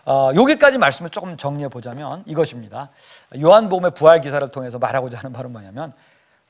어, 0.06 0.32
여기까지 0.36 0.78
말씀을 0.78 1.10
조금 1.10 1.36
정리해 1.36 1.68
보자면 1.68 2.24
이것입니다. 2.26 2.90
요한복음의 3.38 3.92
부활 3.92 4.22
기사를 4.22 4.48
통해서 4.50 4.80
말하고자 4.80 5.18
하는 5.18 5.34
바는 5.34 5.52
뭐냐면 5.52 5.94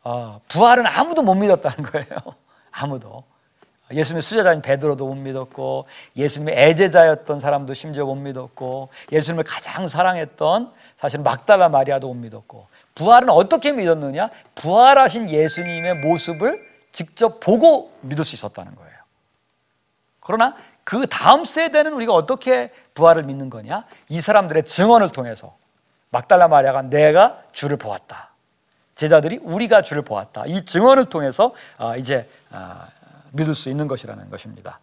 어, 0.03 0.39
부활은 0.47 0.85
아무도 0.85 1.23
못 1.23 1.33
믿었다는 1.33 1.91
거예요. 1.91 2.07
아무도. 2.71 3.23
예수님의 3.91 4.21
수제자인 4.21 4.61
베드로도 4.61 5.07
못 5.07 5.15
믿었고 5.15 5.85
예수님의 6.15 6.55
애제자였던 6.57 7.39
사람도 7.39 7.73
심지어 7.73 8.05
못 8.05 8.15
믿었고 8.15 8.89
예수님을 9.11 9.43
가장 9.43 9.87
사랑했던 9.87 10.71
사실 10.97 11.19
막달라 11.21 11.69
마리아도 11.69 12.07
못 12.07 12.15
믿었고 12.15 12.67
부활은 12.95 13.29
어떻게 13.29 13.71
믿었느냐? 13.71 14.29
부활하신 14.55 15.29
예수님의 15.29 15.95
모습을 15.95 16.67
직접 16.91 17.39
보고 17.39 17.91
믿을 18.01 18.25
수 18.25 18.35
있었다는 18.35 18.75
거예요. 18.75 18.97
그러나 20.19 20.57
그 20.83 21.05
다음 21.07 21.45
세대는 21.45 21.93
우리가 21.93 22.13
어떻게 22.13 22.71
부활을 22.93 23.23
믿는 23.23 23.49
거냐? 23.49 23.85
이 24.09 24.19
사람들의 24.19 24.65
증언을 24.65 25.09
통해서 25.09 25.55
막달라 26.09 26.47
마리아가 26.47 26.81
내가 26.81 27.43
주를 27.51 27.77
보았다. 27.77 28.31
제자들이 28.95 29.37
우리가 29.43 29.83
주를 29.83 30.01
보았다. 30.01 30.45
이 30.47 30.65
증언을 30.65 31.05
통해서 31.05 31.53
아, 31.77 31.95
이제 31.97 32.27
아, 32.51 32.87
믿을 33.31 33.55
수 33.55 33.69
있는 33.69 33.87
것이라는 33.87 34.29
것입니다. 34.29 34.79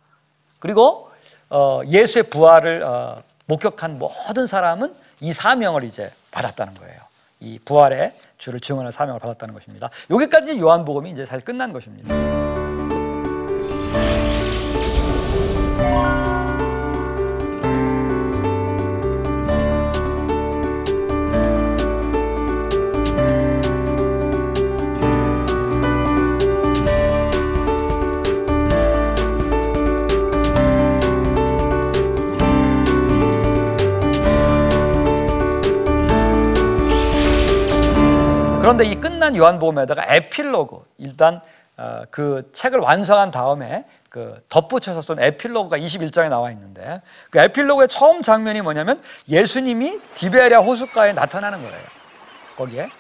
그리고 0.59 1.11
어, 1.51 1.81
예수의 1.87 2.25
부활을 2.25 2.83
어, 2.83 3.23
목격한 3.47 3.99
모든 3.99 4.47
사람은 4.47 4.95
이 5.21 5.33
사명을 5.33 5.85
이제 5.85 6.11
받았다는 6.31 6.75
거예요. 6.75 7.01
이 7.41 7.59
부활의 7.65 8.15
주를 8.39 8.61
증언할 8.61 8.93
사명을 8.93 9.21
받았다는 9.21 9.55
것입니다. 9.55 9.91
여기까지 10.11 10.59
요한복음이 10.59 11.11
이제 11.11 11.25
잘 11.25 11.41
끝난 11.41 11.73
것입니다. 11.73 12.15
그런데 38.75 38.91
이 38.91 39.01
끝난 39.01 39.37
요한복음에다가 39.37 40.05
에필로그 40.09 40.85
일단 40.99 41.41
어, 41.77 42.03
그 42.11 42.51
책을 42.53 42.81
완성한 42.81 43.31
다음에 43.31 43.85
그 44.09 44.43
덧붙여서 44.49 45.01
쓴 45.01 45.23
에필로그가 45.23 45.79
21장에 45.79 46.29
나와 46.29 46.51
있는데 46.51 47.01
그 47.31 47.39
에필로그의 47.39 47.87
처음 47.87 48.21
장면이 48.21 48.63
뭐냐면 48.63 49.01
예수님이 49.29 50.01
디베리아 50.15 50.59
호숫가에 50.59 51.13
나타나는 51.13 51.63
거예요. 51.63 51.87
거기에 52.57 52.91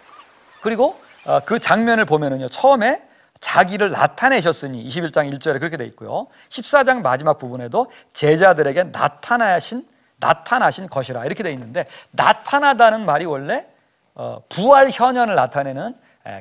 그리고 0.60 0.96
어, 1.24 1.40
그 1.40 1.58
장면을 1.58 2.04
보면은요 2.04 2.48
처음에 2.50 3.02
자기를 3.40 3.90
나타내셨으니 3.90 4.86
21장 4.86 5.28
1절에 5.32 5.58
그렇게 5.58 5.76
돼 5.76 5.86
있고요. 5.86 6.28
14장 6.50 7.02
마지막 7.02 7.36
부분에도 7.38 7.88
제자들에게 8.12 8.84
나타나신 8.84 9.84
나타나신 10.18 10.88
것이라 10.88 11.24
이렇게 11.24 11.42
돼 11.42 11.52
있는데 11.52 11.86
나타나다는 12.12 13.04
말이 13.04 13.24
원래 13.24 13.66
어, 13.66 13.72
부활 14.48 14.90
현현을 14.90 15.34
나타내는 15.34 15.96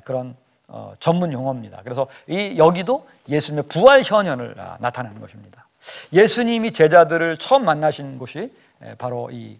그런 0.05 0.35
어, 0.67 0.93
전문 0.99 1.31
용어입니다. 1.31 1.81
그래서 1.83 2.07
이 2.27 2.57
여기도 2.57 3.07
예수님의 3.29 3.65
부활 3.67 4.01
현현을 4.01 4.55
아, 4.59 4.77
나타내는 4.79 5.21
것입니다. 5.21 5.67
예수님이 6.11 6.71
제자들을 6.71 7.37
처음 7.37 7.65
만나신 7.65 8.17
곳이 8.17 8.51
바로 8.97 9.29
이 9.31 9.59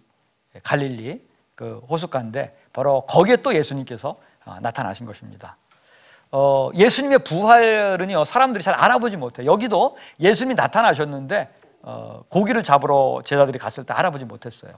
갈릴리 0.62 1.22
그 1.54 1.78
호숫가인데 1.88 2.56
바로 2.72 3.02
거기에 3.02 3.36
또 3.36 3.54
예수님께서 3.54 4.16
어, 4.44 4.56
나타나신 4.60 5.06
것입니다. 5.06 5.56
어, 6.32 6.70
예수님의 6.74 7.20
부활은요 7.20 8.24
사람들이 8.24 8.64
잘 8.64 8.74
알아보지 8.74 9.16
못해. 9.16 9.44
요 9.44 9.52
여기도 9.52 9.96
예수님이 10.18 10.54
나타나셨는데 10.54 11.48
어, 11.82 12.22
고기를 12.28 12.62
잡으러 12.62 13.22
제자들이 13.24 13.58
갔을 13.58 13.84
때 13.84 13.94
알아보지 13.94 14.24
못했어요. 14.24 14.72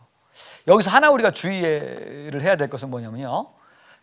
여기서 0.66 0.90
하나 0.90 1.10
우리가 1.10 1.30
주의를 1.30 2.42
해야 2.42 2.56
될 2.56 2.68
것은 2.68 2.90
뭐냐면요. 2.90 3.48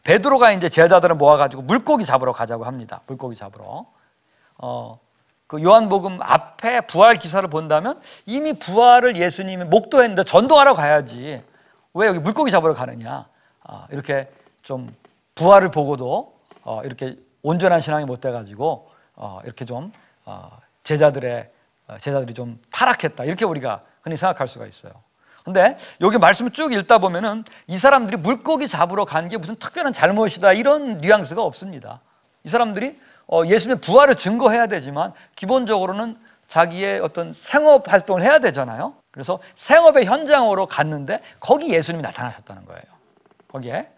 베드로가 0.04 0.52
이제 0.52 0.68
제자들을 0.70 1.16
모아가지고 1.16 1.64
물고기 1.64 2.06
잡으러 2.06 2.32
가자고 2.32 2.66
합니다. 2.66 3.02
물고기 3.08 3.36
잡으러. 3.36 3.86
어, 4.58 5.00
그 5.48 5.62
요한복음 5.62 6.20
앞에 6.22 6.82
부활 6.82 7.16
기사를 7.16 7.48
본다면 7.50 8.02
이미 8.26 8.54
부활을 8.54 9.16
예수님이 9.16 9.66
목도했는데 9.66 10.24
전도하러 10.24 10.74
가야지. 10.74 11.44
왜 11.94 12.08
여기 12.08 12.20
물고기 12.20 12.52
잡으러 12.52 12.74
가느냐. 12.74 13.28
아, 13.64 13.88
이렇게 13.92 14.30
좀 14.62 14.94
부활을 15.36 15.72
보고도 15.72 16.34
어, 16.64 16.82
이렇게 16.84 17.18
온전한 17.42 17.80
신앙이 17.80 18.06
못 18.06 18.22
돼가지고 18.22 18.90
어, 19.16 19.40
이렇게 19.44 19.66
좀 19.66 19.92
어, 20.26 20.58
제자들의 20.84 21.52
어, 21.88 21.98
제자들이 21.98 22.34
좀 22.34 22.60
타락했다 22.72 23.24
이렇게 23.26 23.46
우리가 23.46 23.82
흔히 24.02 24.18
생각할 24.18 24.48
수가 24.48 24.66
있어요. 24.66 24.94
근데 25.44 25.78
여기 26.02 26.18
말씀을 26.18 26.52
쭉 26.52 26.72
읽다 26.74 27.00
보면은 27.00 27.44
이 27.68 27.78
사람들이 27.78 28.18
물고기 28.18 28.68
잡으러 28.68 29.04
간 29.06 29.28
게 29.28 29.38
무슨 29.38 29.56
특별한 29.56 29.92
잘못이다 29.94 30.54
이런 30.54 31.00
뉘앙스가 31.00 31.44
없습니다. 31.44 32.00
이 32.44 32.50
사람들이 32.50 33.00
어, 33.28 33.44
예수님의 33.46 33.82
부활을 33.82 34.16
증거해야 34.16 34.68
되지만 34.68 35.14
기본적으로는 35.36 36.18
자기의 36.48 37.00
어떤 37.00 37.34
생업 37.34 37.92
활동을 37.92 38.22
해야 38.22 38.40
되잖아요. 38.40 38.96
그래서 39.12 39.40
생업의 39.56 40.06
현장으로 40.06 40.66
갔는데 40.68 41.20
거기 41.40 41.74
예수님이 41.74 42.04
나타나셨다는 42.04 42.66
거예요. 42.66 42.82
거기에. 43.52 43.90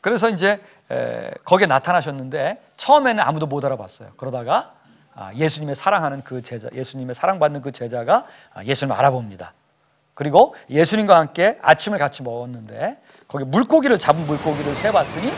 그래서 0.00 0.28
이제 0.28 0.60
에, 0.90 1.30
거기에 1.44 1.66
나타나셨는데 1.66 2.62
처음에는 2.76 3.22
아무도 3.24 3.46
못 3.46 3.64
알아봤어요. 3.64 4.12
그러다가 4.16 4.74
아, 5.14 5.32
예수님의 5.34 5.76
사랑하는 5.76 6.22
그 6.22 6.42
제자, 6.42 6.68
예수님의 6.72 7.14
사랑받는 7.14 7.62
그 7.62 7.72
제자가 7.72 8.26
아, 8.52 8.64
예수님을 8.64 8.96
알아봅니다. 8.98 9.52
그리고 10.14 10.54
예수님과 10.70 11.16
함께 11.16 11.58
아침을 11.60 11.98
같이 11.98 12.22
먹었는데 12.22 12.98
거기 13.28 13.44
물고기를 13.44 13.98
잡은 13.98 14.26
물고기를 14.26 14.74
세봤더니 14.76 15.32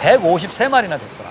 153마리나 0.00 0.98
됐더라. 0.98 1.30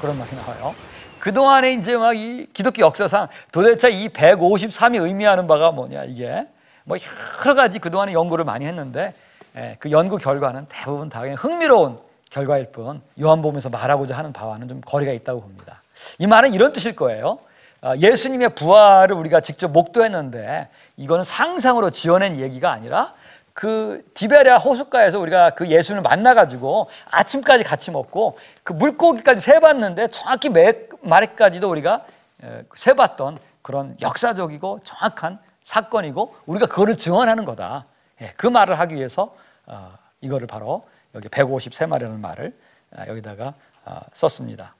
그런 0.00 0.18
말이 0.18 0.34
나와요. 0.34 0.74
그동안에 1.18 1.74
이제 1.74 1.96
막 1.96 2.14
이 2.16 2.46
기독교 2.52 2.82
역사상 2.82 3.28
도대체 3.52 3.90
이 3.90 4.08
153이 4.08 5.02
의미하는 5.02 5.46
바가 5.46 5.70
뭐냐 5.70 6.04
이게 6.04 6.46
뭐 6.84 6.96
여러 7.44 7.54
가지 7.54 7.78
그동안에 7.78 8.12
연구를 8.12 8.44
많이 8.44 8.66
했는데 8.66 9.12
예, 9.56 9.76
그 9.78 9.90
연구 9.90 10.16
결과는 10.16 10.66
대부분 10.68 11.08
다 11.08 11.20
그냥 11.20 11.36
흥미로운 11.38 11.98
결과일 12.30 12.72
뿐 12.72 13.02
요한복음에서 13.20 13.68
말하고자 13.68 14.16
하는 14.16 14.32
바와는 14.32 14.66
좀 14.68 14.80
거리가 14.80 15.12
있다고 15.12 15.42
봅니다. 15.42 15.82
이 16.18 16.26
말은 16.26 16.54
이런 16.54 16.72
뜻일 16.72 16.96
거예요. 16.96 17.38
아, 17.84 17.96
예수님의 17.96 18.50
부활을 18.50 19.16
우리가 19.16 19.40
직접 19.40 19.72
목도했는데 19.72 20.68
이거는 20.96 21.24
상상으로 21.24 21.90
지어낸 21.90 22.38
얘기가 22.38 22.70
아니라 22.70 23.12
그 23.54 24.08
디베랴 24.14 24.58
호숫가에서 24.58 25.18
우리가 25.18 25.50
그 25.50 25.66
예수님을 25.66 26.02
만나가지고 26.02 26.88
아침까지 27.10 27.64
같이 27.64 27.90
먹고 27.90 28.38
그 28.62 28.72
물고기까지 28.72 29.40
세봤는데 29.40 30.08
정확히 30.08 30.48
몇 30.48 30.76
마리까지도 31.02 31.68
우리가 31.68 32.04
에, 32.44 32.62
세봤던 32.74 33.38
그런 33.62 33.96
역사적이고 34.00 34.80
정확한 34.84 35.40
사건이고 35.64 36.36
우리가 36.46 36.66
그거를 36.66 36.96
증언하는 36.96 37.44
거다. 37.44 37.86
예, 38.20 38.32
그 38.36 38.46
말을 38.46 38.78
하기 38.78 38.94
위해서 38.94 39.34
어, 39.66 39.92
이거를 40.20 40.46
바로 40.46 40.86
여기 41.16 41.28
153마리라는 41.28 42.20
말을 42.20 42.54
아, 42.96 43.06
여기다가 43.08 43.54
어, 43.84 44.00
썼습니다. 44.12 44.74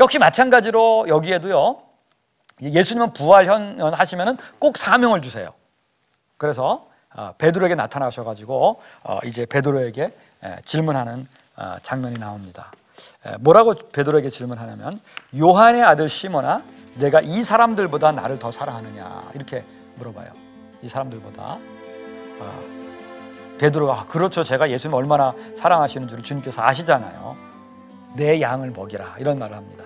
역시 0.00 0.18
마찬가지로 0.18 1.06
여기에도요. 1.06 1.91
예수님은 2.60 3.12
부활 3.12 3.46
현하시면은 3.46 4.36
꼭 4.58 4.76
사명을 4.76 5.22
주세요. 5.22 5.52
그래서 6.36 6.86
어, 7.14 7.34
베드로에게 7.38 7.74
나타나셔가지고 7.74 8.80
어, 9.04 9.18
이제 9.24 9.46
베드로에게 9.46 10.16
에, 10.44 10.56
질문하는 10.64 11.26
어, 11.56 11.76
장면이 11.82 12.18
나옵니다. 12.18 12.72
에, 13.26 13.36
뭐라고 13.38 13.74
베드로에게 13.74 14.30
질문하냐면 14.30 14.98
요한의 15.38 15.82
아들 15.82 16.08
시몬아, 16.08 16.62
내가 16.94 17.20
이 17.20 17.42
사람들보다 17.42 18.12
나를 18.12 18.38
더 18.38 18.50
사랑하느냐 18.50 19.30
이렇게 19.34 19.64
물어봐요. 19.96 20.32
이 20.82 20.88
사람들보다 20.88 21.58
어, 22.40 22.82
베드로가 23.58 23.92
아, 23.92 24.06
그렇죠. 24.06 24.42
제가 24.42 24.70
예수님 24.70 24.94
얼마나 24.94 25.34
사랑하시는 25.54 26.08
줄을 26.08 26.24
주님께서 26.24 26.62
아시잖아요. 26.62 27.36
내 28.16 28.40
양을 28.40 28.70
먹이라 28.70 29.16
이런 29.18 29.38
말을 29.38 29.56
합니다. 29.56 29.84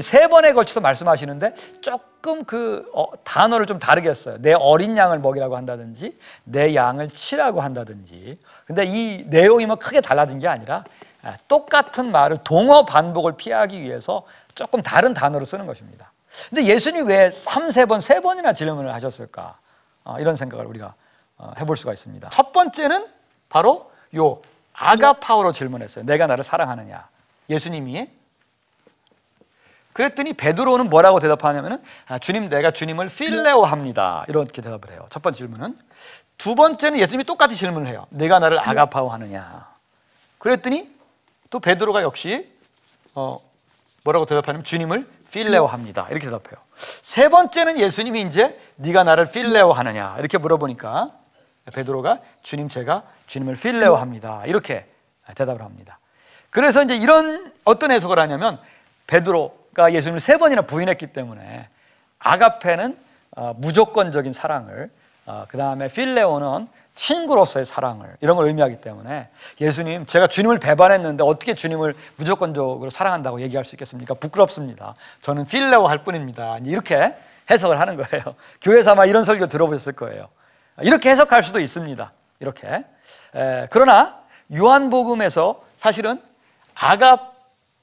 세 0.00 0.28
번에 0.28 0.52
걸쳐서 0.52 0.80
말씀하시는데 0.80 1.54
조금 1.80 2.44
그 2.44 2.90
어, 2.94 3.06
단어를 3.24 3.66
좀 3.66 3.78
다르게 3.78 4.08
했어요. 4.08 4.36
내 4.40 4.52
어린 4.52 4.96
양을 4.96 5.18
먹이라고 5.18 5.56
한다든지 5.56 6.18
내 6.44 6.74
양을 6.74 7.10
치라고 7.10 7.60
한다든지. 7.60 8.38
근데 8.66 8.84
이 8.84 9.24
내용이 9.26 9.66
뭐 9.66 9.76
크게 9.76 10.00
달라진 10.00 10.38
게 10.38 10.48
아니라 10.48 10.84
아, 11.22 11.36
똑같은 11.48 12.12
말을 12.12 12.38
동어 12.44 12.84
반복을 12.84 13.36
피하기 13.36 13.80
위해서 13.82 14.24
조금 14.54 14.82
다른 14.82 15.14
단어로 15.14 15.44
쓰는 15.44 15.66
것입니다. 15.66 16.12
근데 16.48 16.64
예수님이 16.64 17.08
왜 17.08 17.30
3, 17.30 17.70
세 17.70 17.86
번, 17.86 18.00
세 18.00 18.20
번이나 18.20 18.52
질문을 18.52 18.92
하셨을까? 18.94 19.58
어, 20.04 20.16
이런 20.18 20.36
생각을 20.36 20.66
우리가 20.66 20.94
어, 21.36 21.52
해볼 21.58 21.76
수가 21.76 21.92
있습니다. 21.92 22.28
첫 22.30 22.52
번째는 22.52 23.06
바로 23.48 23.90
요 24.16 24.40
아가파오로 24.72 25.52
질문했어요. 25.52 26.04
내가 26.04 26.26
나를 26.26 26.44
사랑하느냐? 26.44 27.08
예수님이 27.50 28.08
그랬더니 29.98 30.32
베드로는 30.32 30.90
뭐라고 30.90 31.18
대답하냐면은 31.18 31.82
아, 32.06 32.20
주님 32.20 32.48
내가 32.48 32.70
주님을 32.70 33.08
필레오합니다 33.08 34.26
이렇게 34.28 34.62
대답을 34.62 34.92
해요. 34.92 35.04
첫 35.10 35.24
번째 35.24 35.38
질문은 35.38 35.76
두 36.36 36.54
번째는 36.54 37.00
예수님이 37.00 37.24
똑같이 37.24 37.56
질문을 37.56 37.88
해요. 37.88 38.06
내가 38.10 38.38
나를 38.38 38.60
아가파오하느냐? 38.60 39.66
그랬더니 40.38 40.88
또 41.50 41.58
베드로가 41.58 42.02
역시 42.02 42.48
어, 43.16 43.40
뭐라고 44.04 44.24
대답하냐면 44.24 44.62
주님을 44.62 45.04
필레오합니다 45.32 46.06
이렇게 46.10 46.26
대답해요. 46.26 46.58
세 46.76 47.28
번째는 47.28 47.76
예수님이 47.80 48.22
이제 48.22 48.56
네가 48.76 49.02
나를 49.02 49.28
필레오하느냐 49.28 50.14
이렇게 50.20 50.38
물어보니까 50.38 51.10
베드로가 51.74 52.20
주님 52.44 52.68
제가 52.68 53.02
주님을 53.26 53.56
필레오합니다 53.56 54.44
이렇게 54.46 54.86
대답을 55.34 55.60
합니다. 55.60 55.98
그래서 56.50 56.84
이제 56.84 56.94
이런 56.96 57.52
어떤 57.64 57.90
해석을 57.90 58.16
하냐면 58.20 58.60
베드로 59.08 59.57
가 59.78 59.92
예수님을 59.92 60.18
세 60.18 60.38
번이나 60.38 60.62
부인했기 60.62 61.06
때문에 61.08 61.68
아가페는 62.18 62.98
어, 63.36 63.54
무조건적인 63.58 64.32
사랑을 64.32 64.90
어, 65.24 65.44
그 65.48 65.56
다음에 65.56 65.86
필레오는 65.86 66.66
친구로서의 66.96 67.64
사랑을 67.64 68.16
이런 68.20 68.34
걸 68.34 68.46
의미하기 68.46 68.80
때문에 68.80 69.28
예수님 69.60 70.06
제가 70.06 70.26
주님을 70.26 70.58
배반했는데 70.58 71.22
어떻게 71.22 71.54
주님을 71.54 71.94
무조건적으로 72.16 72.90
사랑한다고 72.90 73.40
얘기할 73.40 73.64
수 73.64 73.76
있겠습니까? 73.76 74.14
부끄럽습니다. 74.14 74.96
저는 75.22 75.46
필레오 75.46 75.86
할 75.86 76.02
뿐입니다. 76.02 76.58
이렇게 76.64 77.14
해석을 77.48 77.78
하는 77.78 77.96
거예요. 77.96 78.34
교회에서 78.60 78.90
아마 78.92 79.06
이런 79.06 79.22
설교 79.22 79.46
들어보셨을 79.46 79.92
거예요. 79.92 80.26
이렇게 80.80 81.10
해석할 81.10 81.44
수도 81.44 81.60
있습니다. 81.60 82.12
이렇게. 82.40 82.66
에, 82.66 83.68
그러나 83.70 84.18
요한복음에서 84.52 85.62
사실은 85.76 86.20
아가 86.74 87.30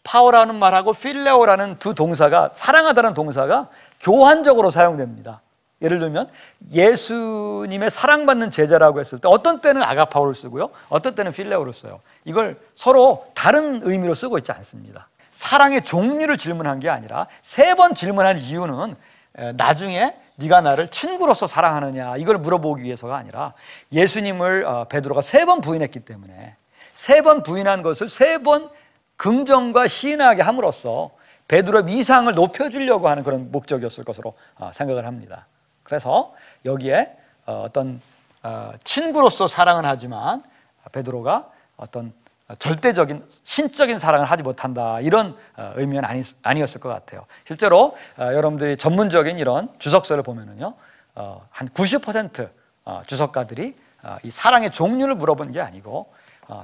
파오라는 0.06 0.56
말하고 0.56 0.94
필레오라는 0.94 1.80
두 1.80 1.94
동사가 1.94 2.52
사랑하다는 2.54 3.14
동사가 3.14 3.68
교환적으로 4.00 4.70
사용됩니다. 4.70 5.42
예를 5.82 6.00
들면 6.00 6.30
예수님의 6.72 7.92
사랑받는 7.92 8.50
제자라고 8.50 9.00
했을 9.02 9.20
때 9.20 9.28
어떤 9.28 9.60
때는 9.60 9.84
아가파오를 9.84 10.34
쓰고요. 10.34 10.70
어떤 10.88 11.16
때는 11.16 11.34
필레오를 11.34 11.74
써요. 11.74 12.00
이걸 12.24 12.58
서로 12.76 13.26
다른 13.36 13.82
의미로 13.84 14.14
쓰고 14.14 14.38
있지 14.38 14.52
않습니다. 14.54 15.10
사랑의 15.32 15.82
종류를 15.84 16.38
질문한 16.38 16.80
게 16.80 16.90
아니라 16.90 17.28
세 17.42 17.76
번 17.76 17.94
질문한 17.94 18.38
이유는 18.38 18.96
에, 19.38 19.52
나중에 19.54 20.16
네가 20.38 20.62
나를 20.62 20.88
친구로서 20.90 21.46
사랑하느냐 21.48 22.16
이걸 22.18 22.38
물어보기 22.38 22.84
위해서가 22.84 23.18
아니라 23.18 23.54
예수님을 23.92 24.66
어, 24.66 24.86
베드로가 24.86 25.22
세 25.22 25.46
번 25.46 25.60
부인했기 25.62 26.00
때문에 26.02 26.56
세 26.94 27.22
번 27.22 27.44
부인한 27.44 27.82
것을 27.82 28.08
세번 28.08 28.70
긍정과 29.18 29.88
시인하게 29.88 30.42
함으로써 30.42 31.12
베드로의 31.48 31.88
위상을 31.88 32.34
높여주려고 32.34 33.08
하는 33.08 33.24
그런 33.24 33.52
목적이었을 33.52 34.04
것으로 34.04 34.34
어, 34.56 34.72
생각을 34.74 35.06
합니다. 35.06 35.48
그래서 35.84 36.34
여기에 36.66 37.16
어, 37.46 37.64
어떤 37.66 38.02
어, 38.44 38.72
친구로서 38.84 39.48
사랑은 39.48 39.86
하지만 39.86 40.44
베드로가 40.92 41.50
어떤 41.78 42.14
절대적인 42.60 43.26
신적인 43.44 43.98
사랑을 43.98 44.30
하지 44.30 44.44
못한다 44.44 45.00
이런 45.02 45.36
어, 45.56 45.74
의미는 45.76 46.06
아니, 46.06 46.24
아니었을 46.44 46.80
것 46.80 46.90
같아요. 46.90 47.26
실제로 47.46 47.98
어, 48.18 48.24
여러분들이 48.24 48.78
전문적인 48.78 49.40
이런 49.40 49.70
주석서를 49.80 50.24
보면은요 50.24 50.74
어, 51.16 51.48
한90% 51.54 52.50
어, 52.86 53.02
주석가들이 53.08 53.76
어, 54.04 54.18
이 54.24 54.30
사랑의 54.30 54.72
종류를 54.72 55.16
물어본 55.16 55.52
게 55.52 55.62
아니고 55.62 56.00
어, 56.02 56.16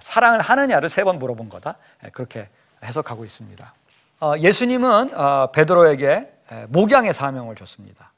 사랑을 0.02 0.40
하느냐를 0.42 0.90
세 0.90 1.04
번 1.04 1.20
물어본 1.20 1.50
거다 1.50 1.76
예, 2.06 2.10
그렇게 2.10 2.48
해석하고 2.84 3.26
있습니다. 3.26 3.74
어, 4.22 4.34
예수님은 4.38 5.14
어, 5.18 5.52
베드로에게 5.52 6.34
에, 6.52 6.66
목양의 6.70 7.14
사명을 7.14 7.56
줬습니다. 7.56 8.12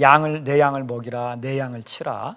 양을 0.00 0.44
내 0.44 0.60
양을 0.60 0.84
먹이라 0.84 1.36
내 1.40 1.58
양을 1.58 1.82
치라 1.82 2.36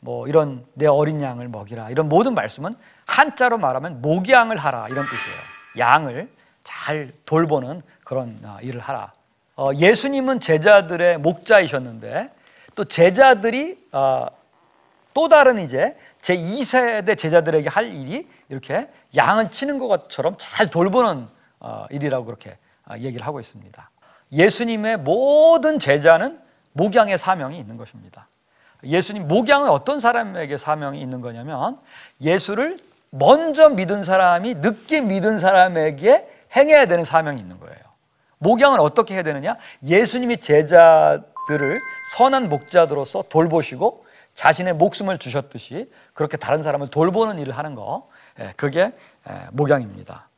뭐 0.00 0.26
이런 0.28 0.64
내 0.74 0.86
어린 0.86 1.20
양을 1.22 1.48
먹이라 1.48 1.90
이런 1.90 2.08
모든 2.08 2.34
말씀은 2.34 2.74
한자로 3.06 3.58
말하면 3.58 4.00
목양을 4.02 4.56
하라 4.56 4.88
이런 4.88 5.06
뜻이에요. 5.08 5.38
양을 5.78 6.30
잘 6.64 7.12
돌보는 7.26 7.82
그런 8.04 8.38
어, 8.44 8.58
일을 8.60 8.80
하라. 8.80 9.12
어, 9.56 9.70
예수님은 9.76 10.40
제자들의 10.40 11.18
목자이셨는데 11.18 12.30
또 12.74 12.84
제자들이 12.84 13.78
어, 13.92 14.26
또 15.20 15.28
다른 15.28 15.58
이제 15.58 15.98
제 16.22 16.34
2세대 16.34 17.18
제자들에게 17.18 17.68
할 17.68 17.92
일이 17.92 18.26
이렇게 18.48 18.88
양을 19.14 19.50
치는 19.50 19.76
것처럼 19.76 20.34
잘 20.38 20.70
돌보는 20.70 21.28
어, 21.58 21.84
일이라고 21.90 22.24
그렇게 22.24 22.56
어, 22.88 22.94
얘기를 22.96 23.26
하고 23.26 23.38
있습니다. 23.38 23.90
예수님의 24.32 24.96
모든 24.96 25.78
제자는 25.78 26.40
목양의 26.72 27.18
사명이 27.18 27.58
있는 27.58 27.76
것입니다. 27.76 28.28
예수님 28.82 29.28
목양은 29.28 29.68
어떤 29.68 30.00
사람에게 30.00 30.56
사명이 30.56 30.98
있는 30.98 31.20
거냐면 31.20 31.78
예수를 32.22 32.78
먼저 33.10 33.68
믿은 33.68 34.02
사람이 34.02 34.54
늦게 34.54 35.02
믿은 35.02 35.36
사람에게 35.36 36.28
행해야 36.56 36.86
되는 36.86 37.04
사명이 37.04 37.38
있는 37.38 37.60
거예요. 37.60 37.76
목양은 38.38 38.80
어떻게 38.80 39.16
해야 39.16 39.22
되느냐? 39.22 39.56
예수님이 39.84 40.38
제자들을 40.38 41.78
선한 42.16 42.48
목자들로서 42.48 43.24
돌보시고 43.28 44.08
자신의 44.34 44.74
목숨을 44.74 45.18
주셨듯이 45.18 45.90
그렇게 46.14 46.36
다른 46.36 46.62
사람을 46.62 46.88
돌보는 46.88 47.38
일을 47.38 47.56
하는 47.56 47.74
거, 47.74 48.08
예, 48.38 48.52
그게 48.56 48.92
예, 49.28 49.46
목양입니다. 49.52 50.28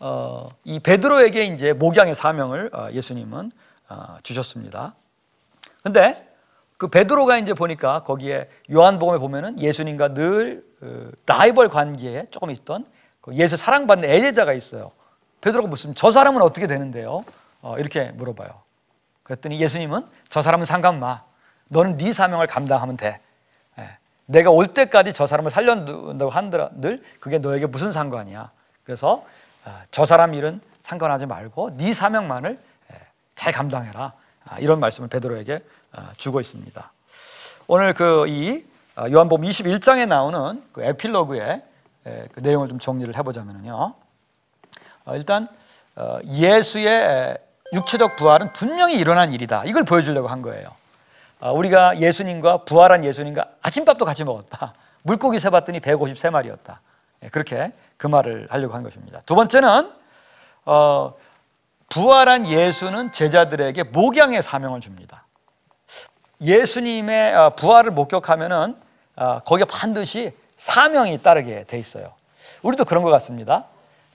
어, 0.00 0.48
이 0.64 0.80
베드로에게 0.80 1.44
이제 1.44 1.72
목양의 1.72 2.14
사명을 2.14 2.70
어, 2.74 2.88
예수님은 2.92 3.50
어, 3.88 4.16
주셨습니다. 4.22 4.94
근데 5.82 6.26
그 6.76 6.88
베드로가 6.88 7.38
이제 7.38 7.54
보니까 7.54 8.00
거기에 8.02 8.48
요한복음에 8.70 9.18
보면은 9.18 9.58
예수님과 9.58 10.14
늘 10.14 10.64
어, 10.82 11.10
라이벌 11.24 11.68
관계에 11.68 12.26
조금 12.30 12.50
있던 12.50 12.84
그 13.20 13.34
예수 13.34 13.56
사랑받는 13.56 14.08
애제자가 14.08 14.52
있어요. 14.52 14.92
베드로가 15.40 15.68
묻습니다. 15.68 15.98
저 15.98 16.12
사람은 16.12 16.42
어떻게 16.42 16.66
되는데요? 16.66 17.24
어, 17.62 17.78
이렇게 17.78 18.10
물어봐요. 18.12 18.50
그랬더니 19.22 19.58
예수님은 19.60 20.06
저 20.28 20.42
사람은 20.42 20.66
상관 20.66 21.00
마. 21.00 21.24
너는 21.68 21.96
네 21.96 22.12
사명을 22.12 22.46
감당하면 22.46 22.96
돼. 22.96 23.20
예. 23.78 23.88
내가 24.26 24.50
올 24.50 24.68
때까지 24.68 25.12
저 25.12 25.26
사람을 25.26 25.50
살려둔다고 25.50 26.30
한들 26.30 27.02
그게 27.20 27.38
너에게 27.38 27.66
무슨 27.66 27.92
상관이야. 27.92 28.50
그래서 28.84 29.24
어, 29.64 29.80
저 29.90 30.06
사람 30.06 30.34
일은 30.34 30.60
상관하지 30.82 31.26
말고 31.26 31.76
네 31.76 31.92
사명만을 31.92 32.58
예, 32.92 32.96
잘 33.34 33.52
감당해라. 33.52 34.12
아, 34.44 34.58
이런 34.58 34.78
말씀을 34.80 35.08
베드로에게 35.08 35.60
어, 35.92 36.08
주고 36.16 36.40
있습니다. 36.40 36.92
오늘 37.68 37.92
그 37.94 38.26
이 38.28 38.64
요한복음 38.98 39.46
21장에 39.46 40.08
나오는 40.08 40.62
그 40.72 40.82
에필로그의 40.82 41.62
예, 42.06 42.24
그 42.32 42.40
내용을 42.40 42.68
좀 42.68 42.78
정리를 42.78 43.14
해보자면요. 43.16 43.94
어, 45.04 45.14
일단 45.14 45.48
어, 45.96 46.18
예수의 46.24 47.36
육체적 47.74 48.16
부활은 48.16 48.52
분명히 48.54 48.96
일어난 48.96 49.32
일이다. 49.32 49.64
이걸 49.66 49.84
보여주려고 49.84 50.28
한 50.28 50.40
거예요. 50.40 50.70
어, 51.46 51.52
우리가 51.52 52.00
예수님과 52.00 52.64
부활한 52.64 53.04
예수님과 53.04 53.48
아침밥도 53.62 54.04
같이 54.04 54.24
먹었다. 54.24 54.74
물고기 55.02 55.38
세봤더니 55.38 55.78
153마리였다. 55.78 56.78
예, 57.22 57.28
그렇게 57.28 57.70
그 57.96 58.08
말을 58.08 58.48
하려고 58.50 58.74
한 58.74 58.82
것입니다. 58.82 59.20
두 59.26 59.36
번째는 59.36 59.92
어, 60.64 61.14
부활한 61.88 62.48
예수는 62.48 63.12
제자들에게 63.12 63.84
목양의 63.84 64.42
사명을 64.42 64.80
줍니다. 64.80 65.24
예수님의 66.40 67.36
어, 67.36 67.50
부활을 67.50 67.92
목격하면은 67.92 68.74
어, 69.14 69.38
거기에 69.40 69.66
반드시 69.66 70.32
사명이 70.56 71.22
따르게 71.22 71.62
돼 71.64 71.78
있어요. 71.78 72.12
우리도 72.62 72.84
그런 72.86 73.04
것 73.04 73.10
같습니다. 73.10 73.66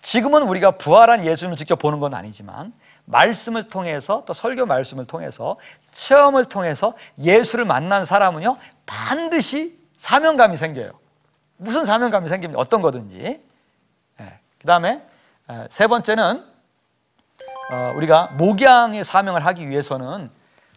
지금은 0.02 0.44
우리가 0.44 0.72
부활한 0.72 1.24
예수님을 1.24 1.56
직접 1.56 1.80
보는 1.80 2.02
건 2.02 2.14
아니지만 2.14 2.74
말씀을 3.06 3.64
통해서 3.64 4.24
또 4.26 4.34
설교 4.34 4.66
말씀을 4.66 5.06
통해서 5.06 5.58
체험을 5.92 6.46
통해서 6.46 6.94
예수를 7.20 7.66
만난 7.66 8.06
사람은요 8.06 8.58
반드시 8.86 9.80
사명감이 9.98 10.58
생겨요. 10.58 10.92
무슨 11.58 11.86
사명감이 11.86 12.28
생깁니까? 12.28 12.60
어떤 12.60 12.82
거든지. 12.82 13.44
예. 14.20 14.40
그 14.60 14.66
다음에 14.66 15.04
세 15.70 15.88
번째는 15.88 16.44
어, 17.72 17.94
우리가 17.96 18.32
목양의 18.34 19.04
사명을 19.04 19.46
하기 19.46 19.70
위해서는 19.70 20.30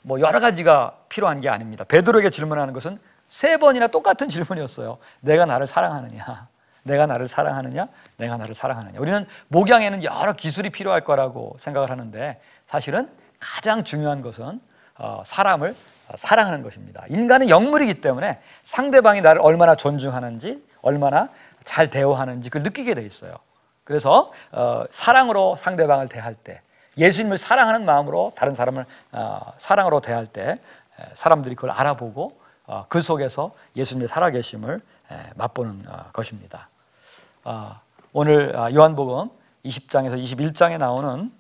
뭐 0.03 0.21
여러 0.21 0.39
가지가 0.39 0.99
필요한 1.09 1.41
게 1.41 1.49
아닙니다. 1.49 1.85
베드로에게 1.85 2.31
질문하는 2.31 2.75
것은 2.75 3.01
세 3.29 3.57
번이나 3.57 3.87
똑같은 3.87 4.29
질문이었어요. 4.29 4.99
내가 5.21 5.47
나를 5.47 5.67
사랑하느냐? 5.67 6.49
내가 6.85 7.07
나를 7.07 7.27
사랑하느냐? 7.27 7.89
내가 8.17 8.37
나를 8.37 8.55
사랑하느냐? 8.55 9.01
우리는 9.01 9.27
목양에는 9.49 10.05
여러 10.05 10.33
기술이 10.33 10.71
필요할 10.71 11.03
거라고 11.03 11.57
생각을 11.59 11.91
하는데 11.91 12.41
사실은 12.67 13.09
가장 13.41 13.83
중요한 13.83 14.23
것은 14.23 14.61
어, 14.97 15.23
사람을 15.27 15.75
사랑하는 16.15 16.63
것입니다. 16.63 17.05
인간은 17.09 17.49
영물이기 17.49 18.01
때문에 18.01 18.39
상대방이 18.63 19.23
나를 19.23 19.41
얼마나 19.41 19.75
존중하는지, 19.75 20.65
얼마나 20.83 21.29
잘 21.65 21.89
대우하는지 21.89 22.51
그걸 22.51 22.63
느끼게 22.63 22.95
돼 22.95 23.03
있어요. 23.03 23.35
그래서 23.83 24.31
어, 24.53 24.85
사랑으로 24.91 25.57
상대방을 25.57 26.09
대할 26.09 26.35
때, 26.35 26.61
예수님을 26.97 27.39
사랑하는 27.39 27.85
마음으로 27.85 28.33
다른 28.37 28.55
사람을 28.55 28.85
어, 29.13 29.41
사랑으로 29.59 30.01
대할 30.01 30.27
때 30.27 30.61
사람들이 31.15 31.55
그걸 31.55 31.71
알아보고 31.71 32.39
어, 32.67 32.87
그 32.89 33.03
속에서 33.03 33.53
예수님의 33.77 34.09
살아계심을 34.09 34.81
에, 35.11 35.17
맛보는 35.35 35.85
어, 35.89 36.05
것입니다. 36.13 36.69
아, 37.45 37.81
오늘 38.15 38.57
아, 38.57 38.73
요한복음 38.73 39.29
20장에서 39.67 40.21
21장에 40.21 40.79
나오는 40.79 41.31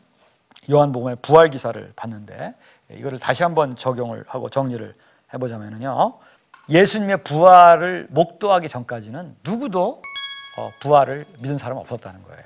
요한복음의 0.70 1.16
부활 1.22 1.48
기사를 1.48 1.92
봤는데 1.96 2.54
이거를 2.90 3.18
다시 3.18 3.42
한번 3.42 3.74
적용을 3.74 4.24
하고 4.28 4.50
정리를 4.50 4.94
해보자면요. 5.32 6.18
예수님의 6.68 7.24
부활을 7.24 8.06
목도하기 8.10 8.68
전까지는 8.68 9.36
누구도 9.44 10.02
어, 10.58 10.70
부활을 10.80 11.24
믿은 11.40 11.58
사람 11.58 11.78
없었다는 11.78 12.22
거예요. 12.22 12.44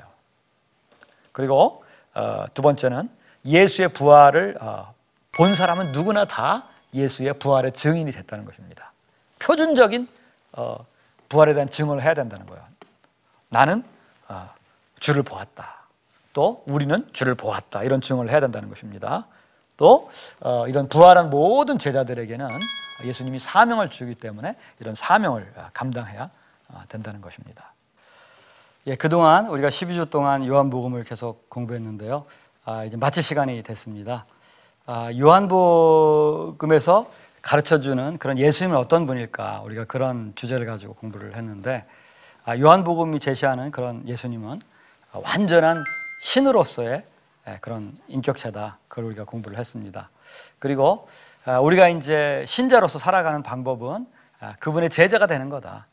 그리고 1.32 1.84
어, 2.14 2.46
두 2.54 2.62
번째는 2.62 3.10
예수의 3.44 3.88
부활을 3.88 4.56
어, 4.60 4.94
본 5.36 5.54
사람은 5.54 5.92
누구나 5.92 6.24
다 6.24 6.68
예수의 6.94 7.34
부활의 7.34 7.72
증인이 7.72 8.10
됐다는 8.12 8.44
것입니다. 8.44 8.92
표준적인 9.40 10.08
부활에 11.28 11.54
대한 11.54 11.68
증언을 11.68 12.02
해야 12.02 12.14
된다는 12.14 12.46
거예요. 12.46 12.64
나는 13.48 13.82
주를 14.98 15.22
보았다. 15.22 15.86
또 16.32 16.62
우리는 16.66 17.06
주를 17.12 17.34
보았다. 17.34 17.82
이런 17.82 18.00
증언을 18.00 18.30
해야 18.30 18.40
된다는 18.40 18.68
것입니다. 18.68 19.26
또 19.76 20.10
이런 20.68 20.88
부활한 20.88 21.30
모든 21.30 21.78
제자들에게는 21.78 22.48
예수님이 23.04 23.38
사명을 23.38 23.90
주기 23.90 24.14
때문에 24.14 24.56
이런 24.80 24.94
사명을 24.94 25.52
감당해야 25.72 26.30
된다는 26.88 27.20
것입니다. 27.20 27.72
예, 28.86 28.94
그동안 28.96 29.48
우리가 29.48 29.68
12주 29.68 30.10
동안 30.10 30.46
요한복음을 30.46 31.04
계속 31.04 31.50
공부했는데요. 31.50 32.24
아, 32.64 32.84
이제 32.84 32.96
마칠 32.96 33.22
시간이 33.22 33.62
됐습니다. 33.62 34.24
아, 34.86 35.10
요한복음에서 35.18 37.10
가르쳐 37.42 37.80
주는 37.80 38.16
그런 38.18 38.38
예수님은 38.38 38.76
어떤 38.76 39.06
분일까? 39.06 39.60
우리가 39.64 39.84
그런 39.84 40.32
주제를 40.34 40.66
가지고 40.66 40.94
공부를 40.94 41.36
했는데 41.36 41.84
아, 41.84 41.97
요한복음이 42.56 43.20
제시하는 43.20 43.70
그런 43.70 44.06
예수님은 44.06 44.60
완전한 45.12 45.84
신으로서의 46.20 47.02
예, 47.48 47.58
그런 47.60 47.96
인격체다. 48.08 48.78
그걸 48.88 49.04
우리가 49.04 49.24
공부를 49.24 49.58
했습니다. 49.58 50.10
그리고 50.58 51.08
아, 51.44 51.60
우리가 51.60 51.88
이제 51.88 52.44
신자로서 52.46 52.98
살아가는 52.98 53.42
방법은 53.42 54.06
아, 54.40 54.54
그분의 54.58 54.90
제자가 54.90 55.26
되는 55.26 55.48
거다. 55.48 55.86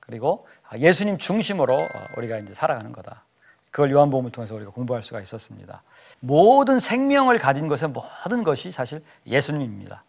그리고 0.00 0.46
예수님 0.76 1.18
중심으로 1.18 1.74
어, 1.74 1.78
우리가 2.16 2.38
이제 2.38 2.52
살아가는 2.52 2.92
거다. 2.92 3.22
그걸 3.70 3.90
요한복음을 3.92 4.32
통해서 4.32 4.54
우리가 4.54 4.70
공부할 4.70 5.02
수가 5.02 5.20
있었습니다. 5.20 5.82
모든 6.20 6.78
생명을 6.78 7.38
가진 7.38 7.68
것의 7.68 7.90
모든 7.90 8.42
것이 8.42 8.70
사실 8.70 9.02
예수님입니다. 9.26 10.04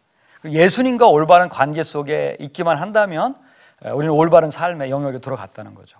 예수님과 0.45 1.07
올바른 1.07 1.49
관계 1.49 1.83
속에 1.83 2.37
있기만 2.39 2.77
한다면 2.77 3.35
우리는 3.85 4.13
올바른 4.13 4.51
삶의 4.51 4.91
영역에 4.91 5.19
들어갔다는 5.19 5.75
거죠. 5.75 5.99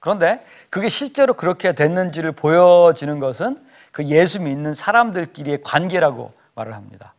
그런데 0.00 0.44
그게 0.70 0.88
실제로 0.88 1.34
그렇게 1.34 1.72
됐는지를 1.72 2.32
보여지는 2.32 3.20
것은 3.20 3.56
그 3.92 4.04
예수 4.06 4.40
믿는 4.42 4.74
사람들끼리의 4.74 5.62
관계라고 5.62 6.32
말을 6.54 6.74
합니다. 6.74 7.14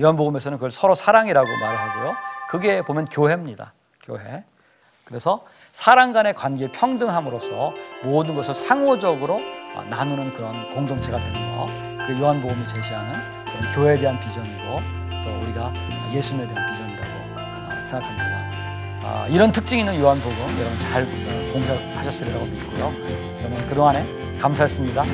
요한복음에서는 0.00 0.58
그걸 0.58 0.70
서로 0.70 0.94
사랑이라고 0.94 1.46
말을 1.46 1.78
하고요. 1.78 2.16
그게 2.48 2.82
보면 2.82 3.04
교회입니다. 3.06 3.72
교회. 4.02 4.44
그래서 5.04 5.44
사람 5.72 6.12
간의 6.12 6.34
관계 6.34 6.70
평등함으로써 6.70 7.74
모든 8.02 8.34
것을 8.34 8.54
상호적으로 8.54 9.34
어, 9.74 9.82
나누는 9.90 10.32
그런 10.34 10.70
공동체가 10.70 11.18
되는 11.18 11.56
거. 11.56 11.66
그 12.06 12.20
요한복음이 12.20 12.64
제시하는 12.64 13.12
교회에 13.74 13.98
대한 13.98 14.20
비전이고 14.20 14.78
또 15.24 15.38
우리가 15.38 15.72
예수님에 16.12 16.46
대한 16.46 16.72
비전이라고 16.72 17.10
어, 17.40 17.86
생각합니다. 17.86 18.43
아, 19.06 19.26
이런 19.28 19.52
특징 19.52 19.78
있는 19.80 20.00
요한복음 20.00 20.36
여러분 20.38 20.78
잘 20.80 21.02
어, 21.02 21.52
공부하셨으리라고 21.52 22.46
믿고요. 22.46 22.94
그러면 23.38 23.68
그동안에 23.68 24.06
감사했습니다. 24.38 25.04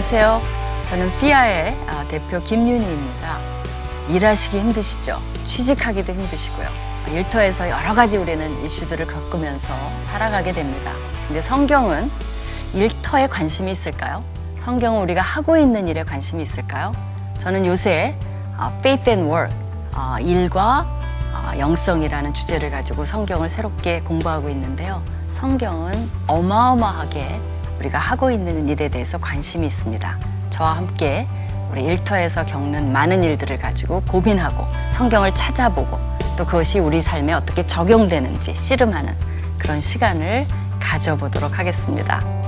안녕하세요. 0.00 0.40
저는 0.86 1.18
삐아의 1.18 1.76
아, 1.86 2.06
대표 2.08 2.42
김윤희입니다. 2.42 3.38
일하시기 4.08 4.58
힘드시죠? 4.58 5.20
취직하기도 5.44 6.14
힘드시고요. 6.14 6.66
일터에서 7.12 7.68
여러 7.68 7.92
가지 7.94 8.16
우리는 8.16 8.64
이슈들을 8.64 9.06
겪으면서 9.06 9.68
살아가게 10.06 10.52
됩니다. 10.52 10.92
근데 11.26 11.42
성경은 11.42 12.10
일터에 12.72 13.26
관심이 13.26 13.70
있을까요? 13.70 14.24
성경은 14.56 15.02
우리가 15.02 15.20
하고 15.20 15.58
있는 15.58 15.86
일에 15.86 16.02
관심이 16.02 16.42
있을까요? 16.42 16.92
저는 17.36 17.66
요새 17.66 18.16
아, 18.56 18.72
Faith 18.78 19.10
and 19.10 19.30
Work, 19.30 19.54
아, 19.92 20.18
일과 20.20 20.86
아, 21.34 21.52
영성이라는 21.58 22.32
주제를 22.32 22.70
가지고 22.70 23.04
성경을 23.04 23.50
새롭게 23.50 24.00
공부하고 24.00 24.48
있는데요. 24.48 25.02
성경은 25.28 26.10
어마어마하게 26.26 27.49
우리가 27.80 27.98
하고 27.98 28.30
있는 28.30 28.68
일에 28.68 28.88
대해서 28.88 29.18
관심이 29.18 29.66
있습니다. 29.66 30.18
저와 30.50 30.76
함께 30.76 31.26
우리 31.70 31.84
일터에서 31.84 32.44
겪는 32.44 32.92
많은 32.92 33.22
일들을 33.22 33.58
가지고 33.58 34.02
고민하고 34.02 34.66
성경을 34.90 35.34
찾아보고 35.34 35.98
또 36.36 36.44
그것이 36.44 36.78
우리 36.78 37.00
삶에 37.00 37.32
어떻게 37.32 37.66
적용되는지 37.66 38.54
씨름하는 38.54 39.14
그런 39.58 39.80
시간을 39.80 40.46
가져보도록 40.80 41.58
하겠습니다. 41.58 42.39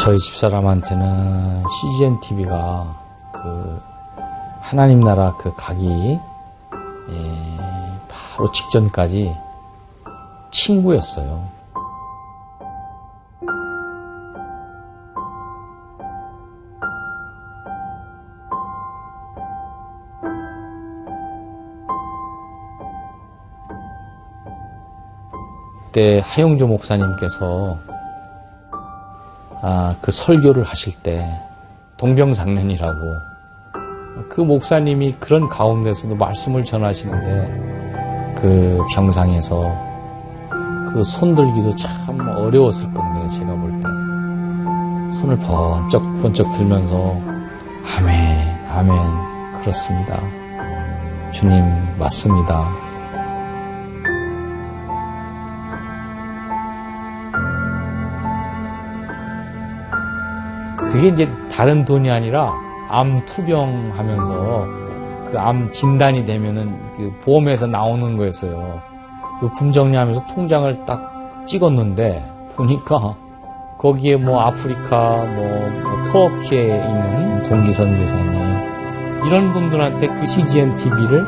저희 0.00 0.18
집사람한테는 0.18 1.62
CGN 1.68 2.20
TV가 2.20 2.96
그 3.34 3.82
하나님 4.62 5.00
나라 5.00 5.36
그 5.36 5.52
가기 5.54 5.86
예, 5.88 6.18
바로 8.08 8.50
직전까지 8.50 9.36
친구였어요. 10.50 11.46
그때 25.84 26.22
하용조 26.24 26.68
목사님께서 26.68 27.89
아, 29.62 29.94
그 30.00 30.10
설교를 30.10 30.64
하실 30.64 30.94
때 30.94 31.26
동병상련이라고 31.98 32.98
그 34.28 34.40
목사님이 34.40 35.16
그런 35.20 35.48
가운데서도 35.48 36.16
말씀을 36.16 36.64
전하시는데 36.64 38.34
그 38.36 38.78
병상에서 38.94 39.90
그 40.92 41.04
손들기도 41.04 41.76
참 41.76 42.20
어려웠을 42.36 42.92
건데 42.92 43.28
제가 43.28 43.54
볼 43.54 43.70
때. 43.80 43.88
손을 45.20 45.36
번쩍 45.38 46.02
번쩍 46.22 46.52
들면서 46.52 47.16
아멘 47.98 48.38
아멘. 48.70 49.60
그렇습니다. 49.60 50.18
주님 51.32 51.62
맞습니다 51.98 52.79
그게 61.00 61.08
이제 61.08 61.32
다른 61.50 61.86
돈이 61.86 62.10
아니라 62.10 62.52
암 62.90 63.24
투병하면서 63.24 64.66
그 65.30 65.38
암 65.38 65.70
진단이 65.72 66.26
되면은 66.26 66.92
그 66.94 67.18
보험에서 67.24 67.66
나오는 67.66 68.18
거였어요. 68.18 68.82
그 69.40 69.48
품정리하면서 69.54 70.26
통장을 70.34 70.84
딱 70.84 71.46
찍었는데 71.46 72.22
보니까 72.54 73.16
거기에 73.78 74.16
뭐 74.16 74.40
아프리카 74.40 75.24
뭐, 75.24 75.70
뭐 75.82 76.04
터키에 76.12 76.84
있는 76.84 77.42
동기선 77.44 77.98
교사님 77.98 79.26
이런 79.26 79.52
분들한테 79.54 80.06
그 80.06 80.26
CGN 80.26 80.76
TV를 80.76 81.24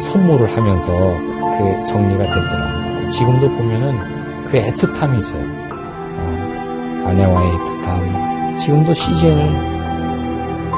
선물을 0.00 0.56
하면서 0.56 0.92
그 0.92 1.86
정리가 1.86 2.22
됐더라고요. 2.24 3.10
지금도 3.10 3.48
보면은 3.50 4.44
그 4.46 4.58
애틋함이 4.58 5.18
있어요. 5.18 5.44
아, 6.18 7.08
아내와의 7.08 7.50
애틋함. 7.50 8.25
지금도 8.58 8.94
CGN을 8.94 9.50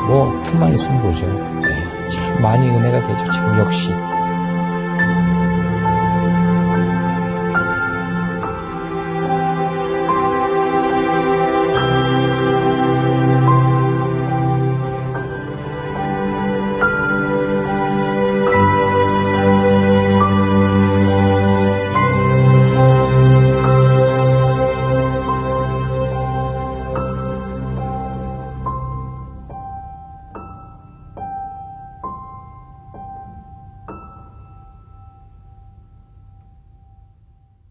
뭐 0.07 0.43
틈만 0.45 0.75
있으면 0.75 1.03
보죠. 1.03 1.27
네, 1.61 2.09
참 2.11 2.43
많이 2.43 2.69
은혜가 2.69 3.07
되죠. 3.07 3.31
지금 3.31 3.59
역시 3.59 3.91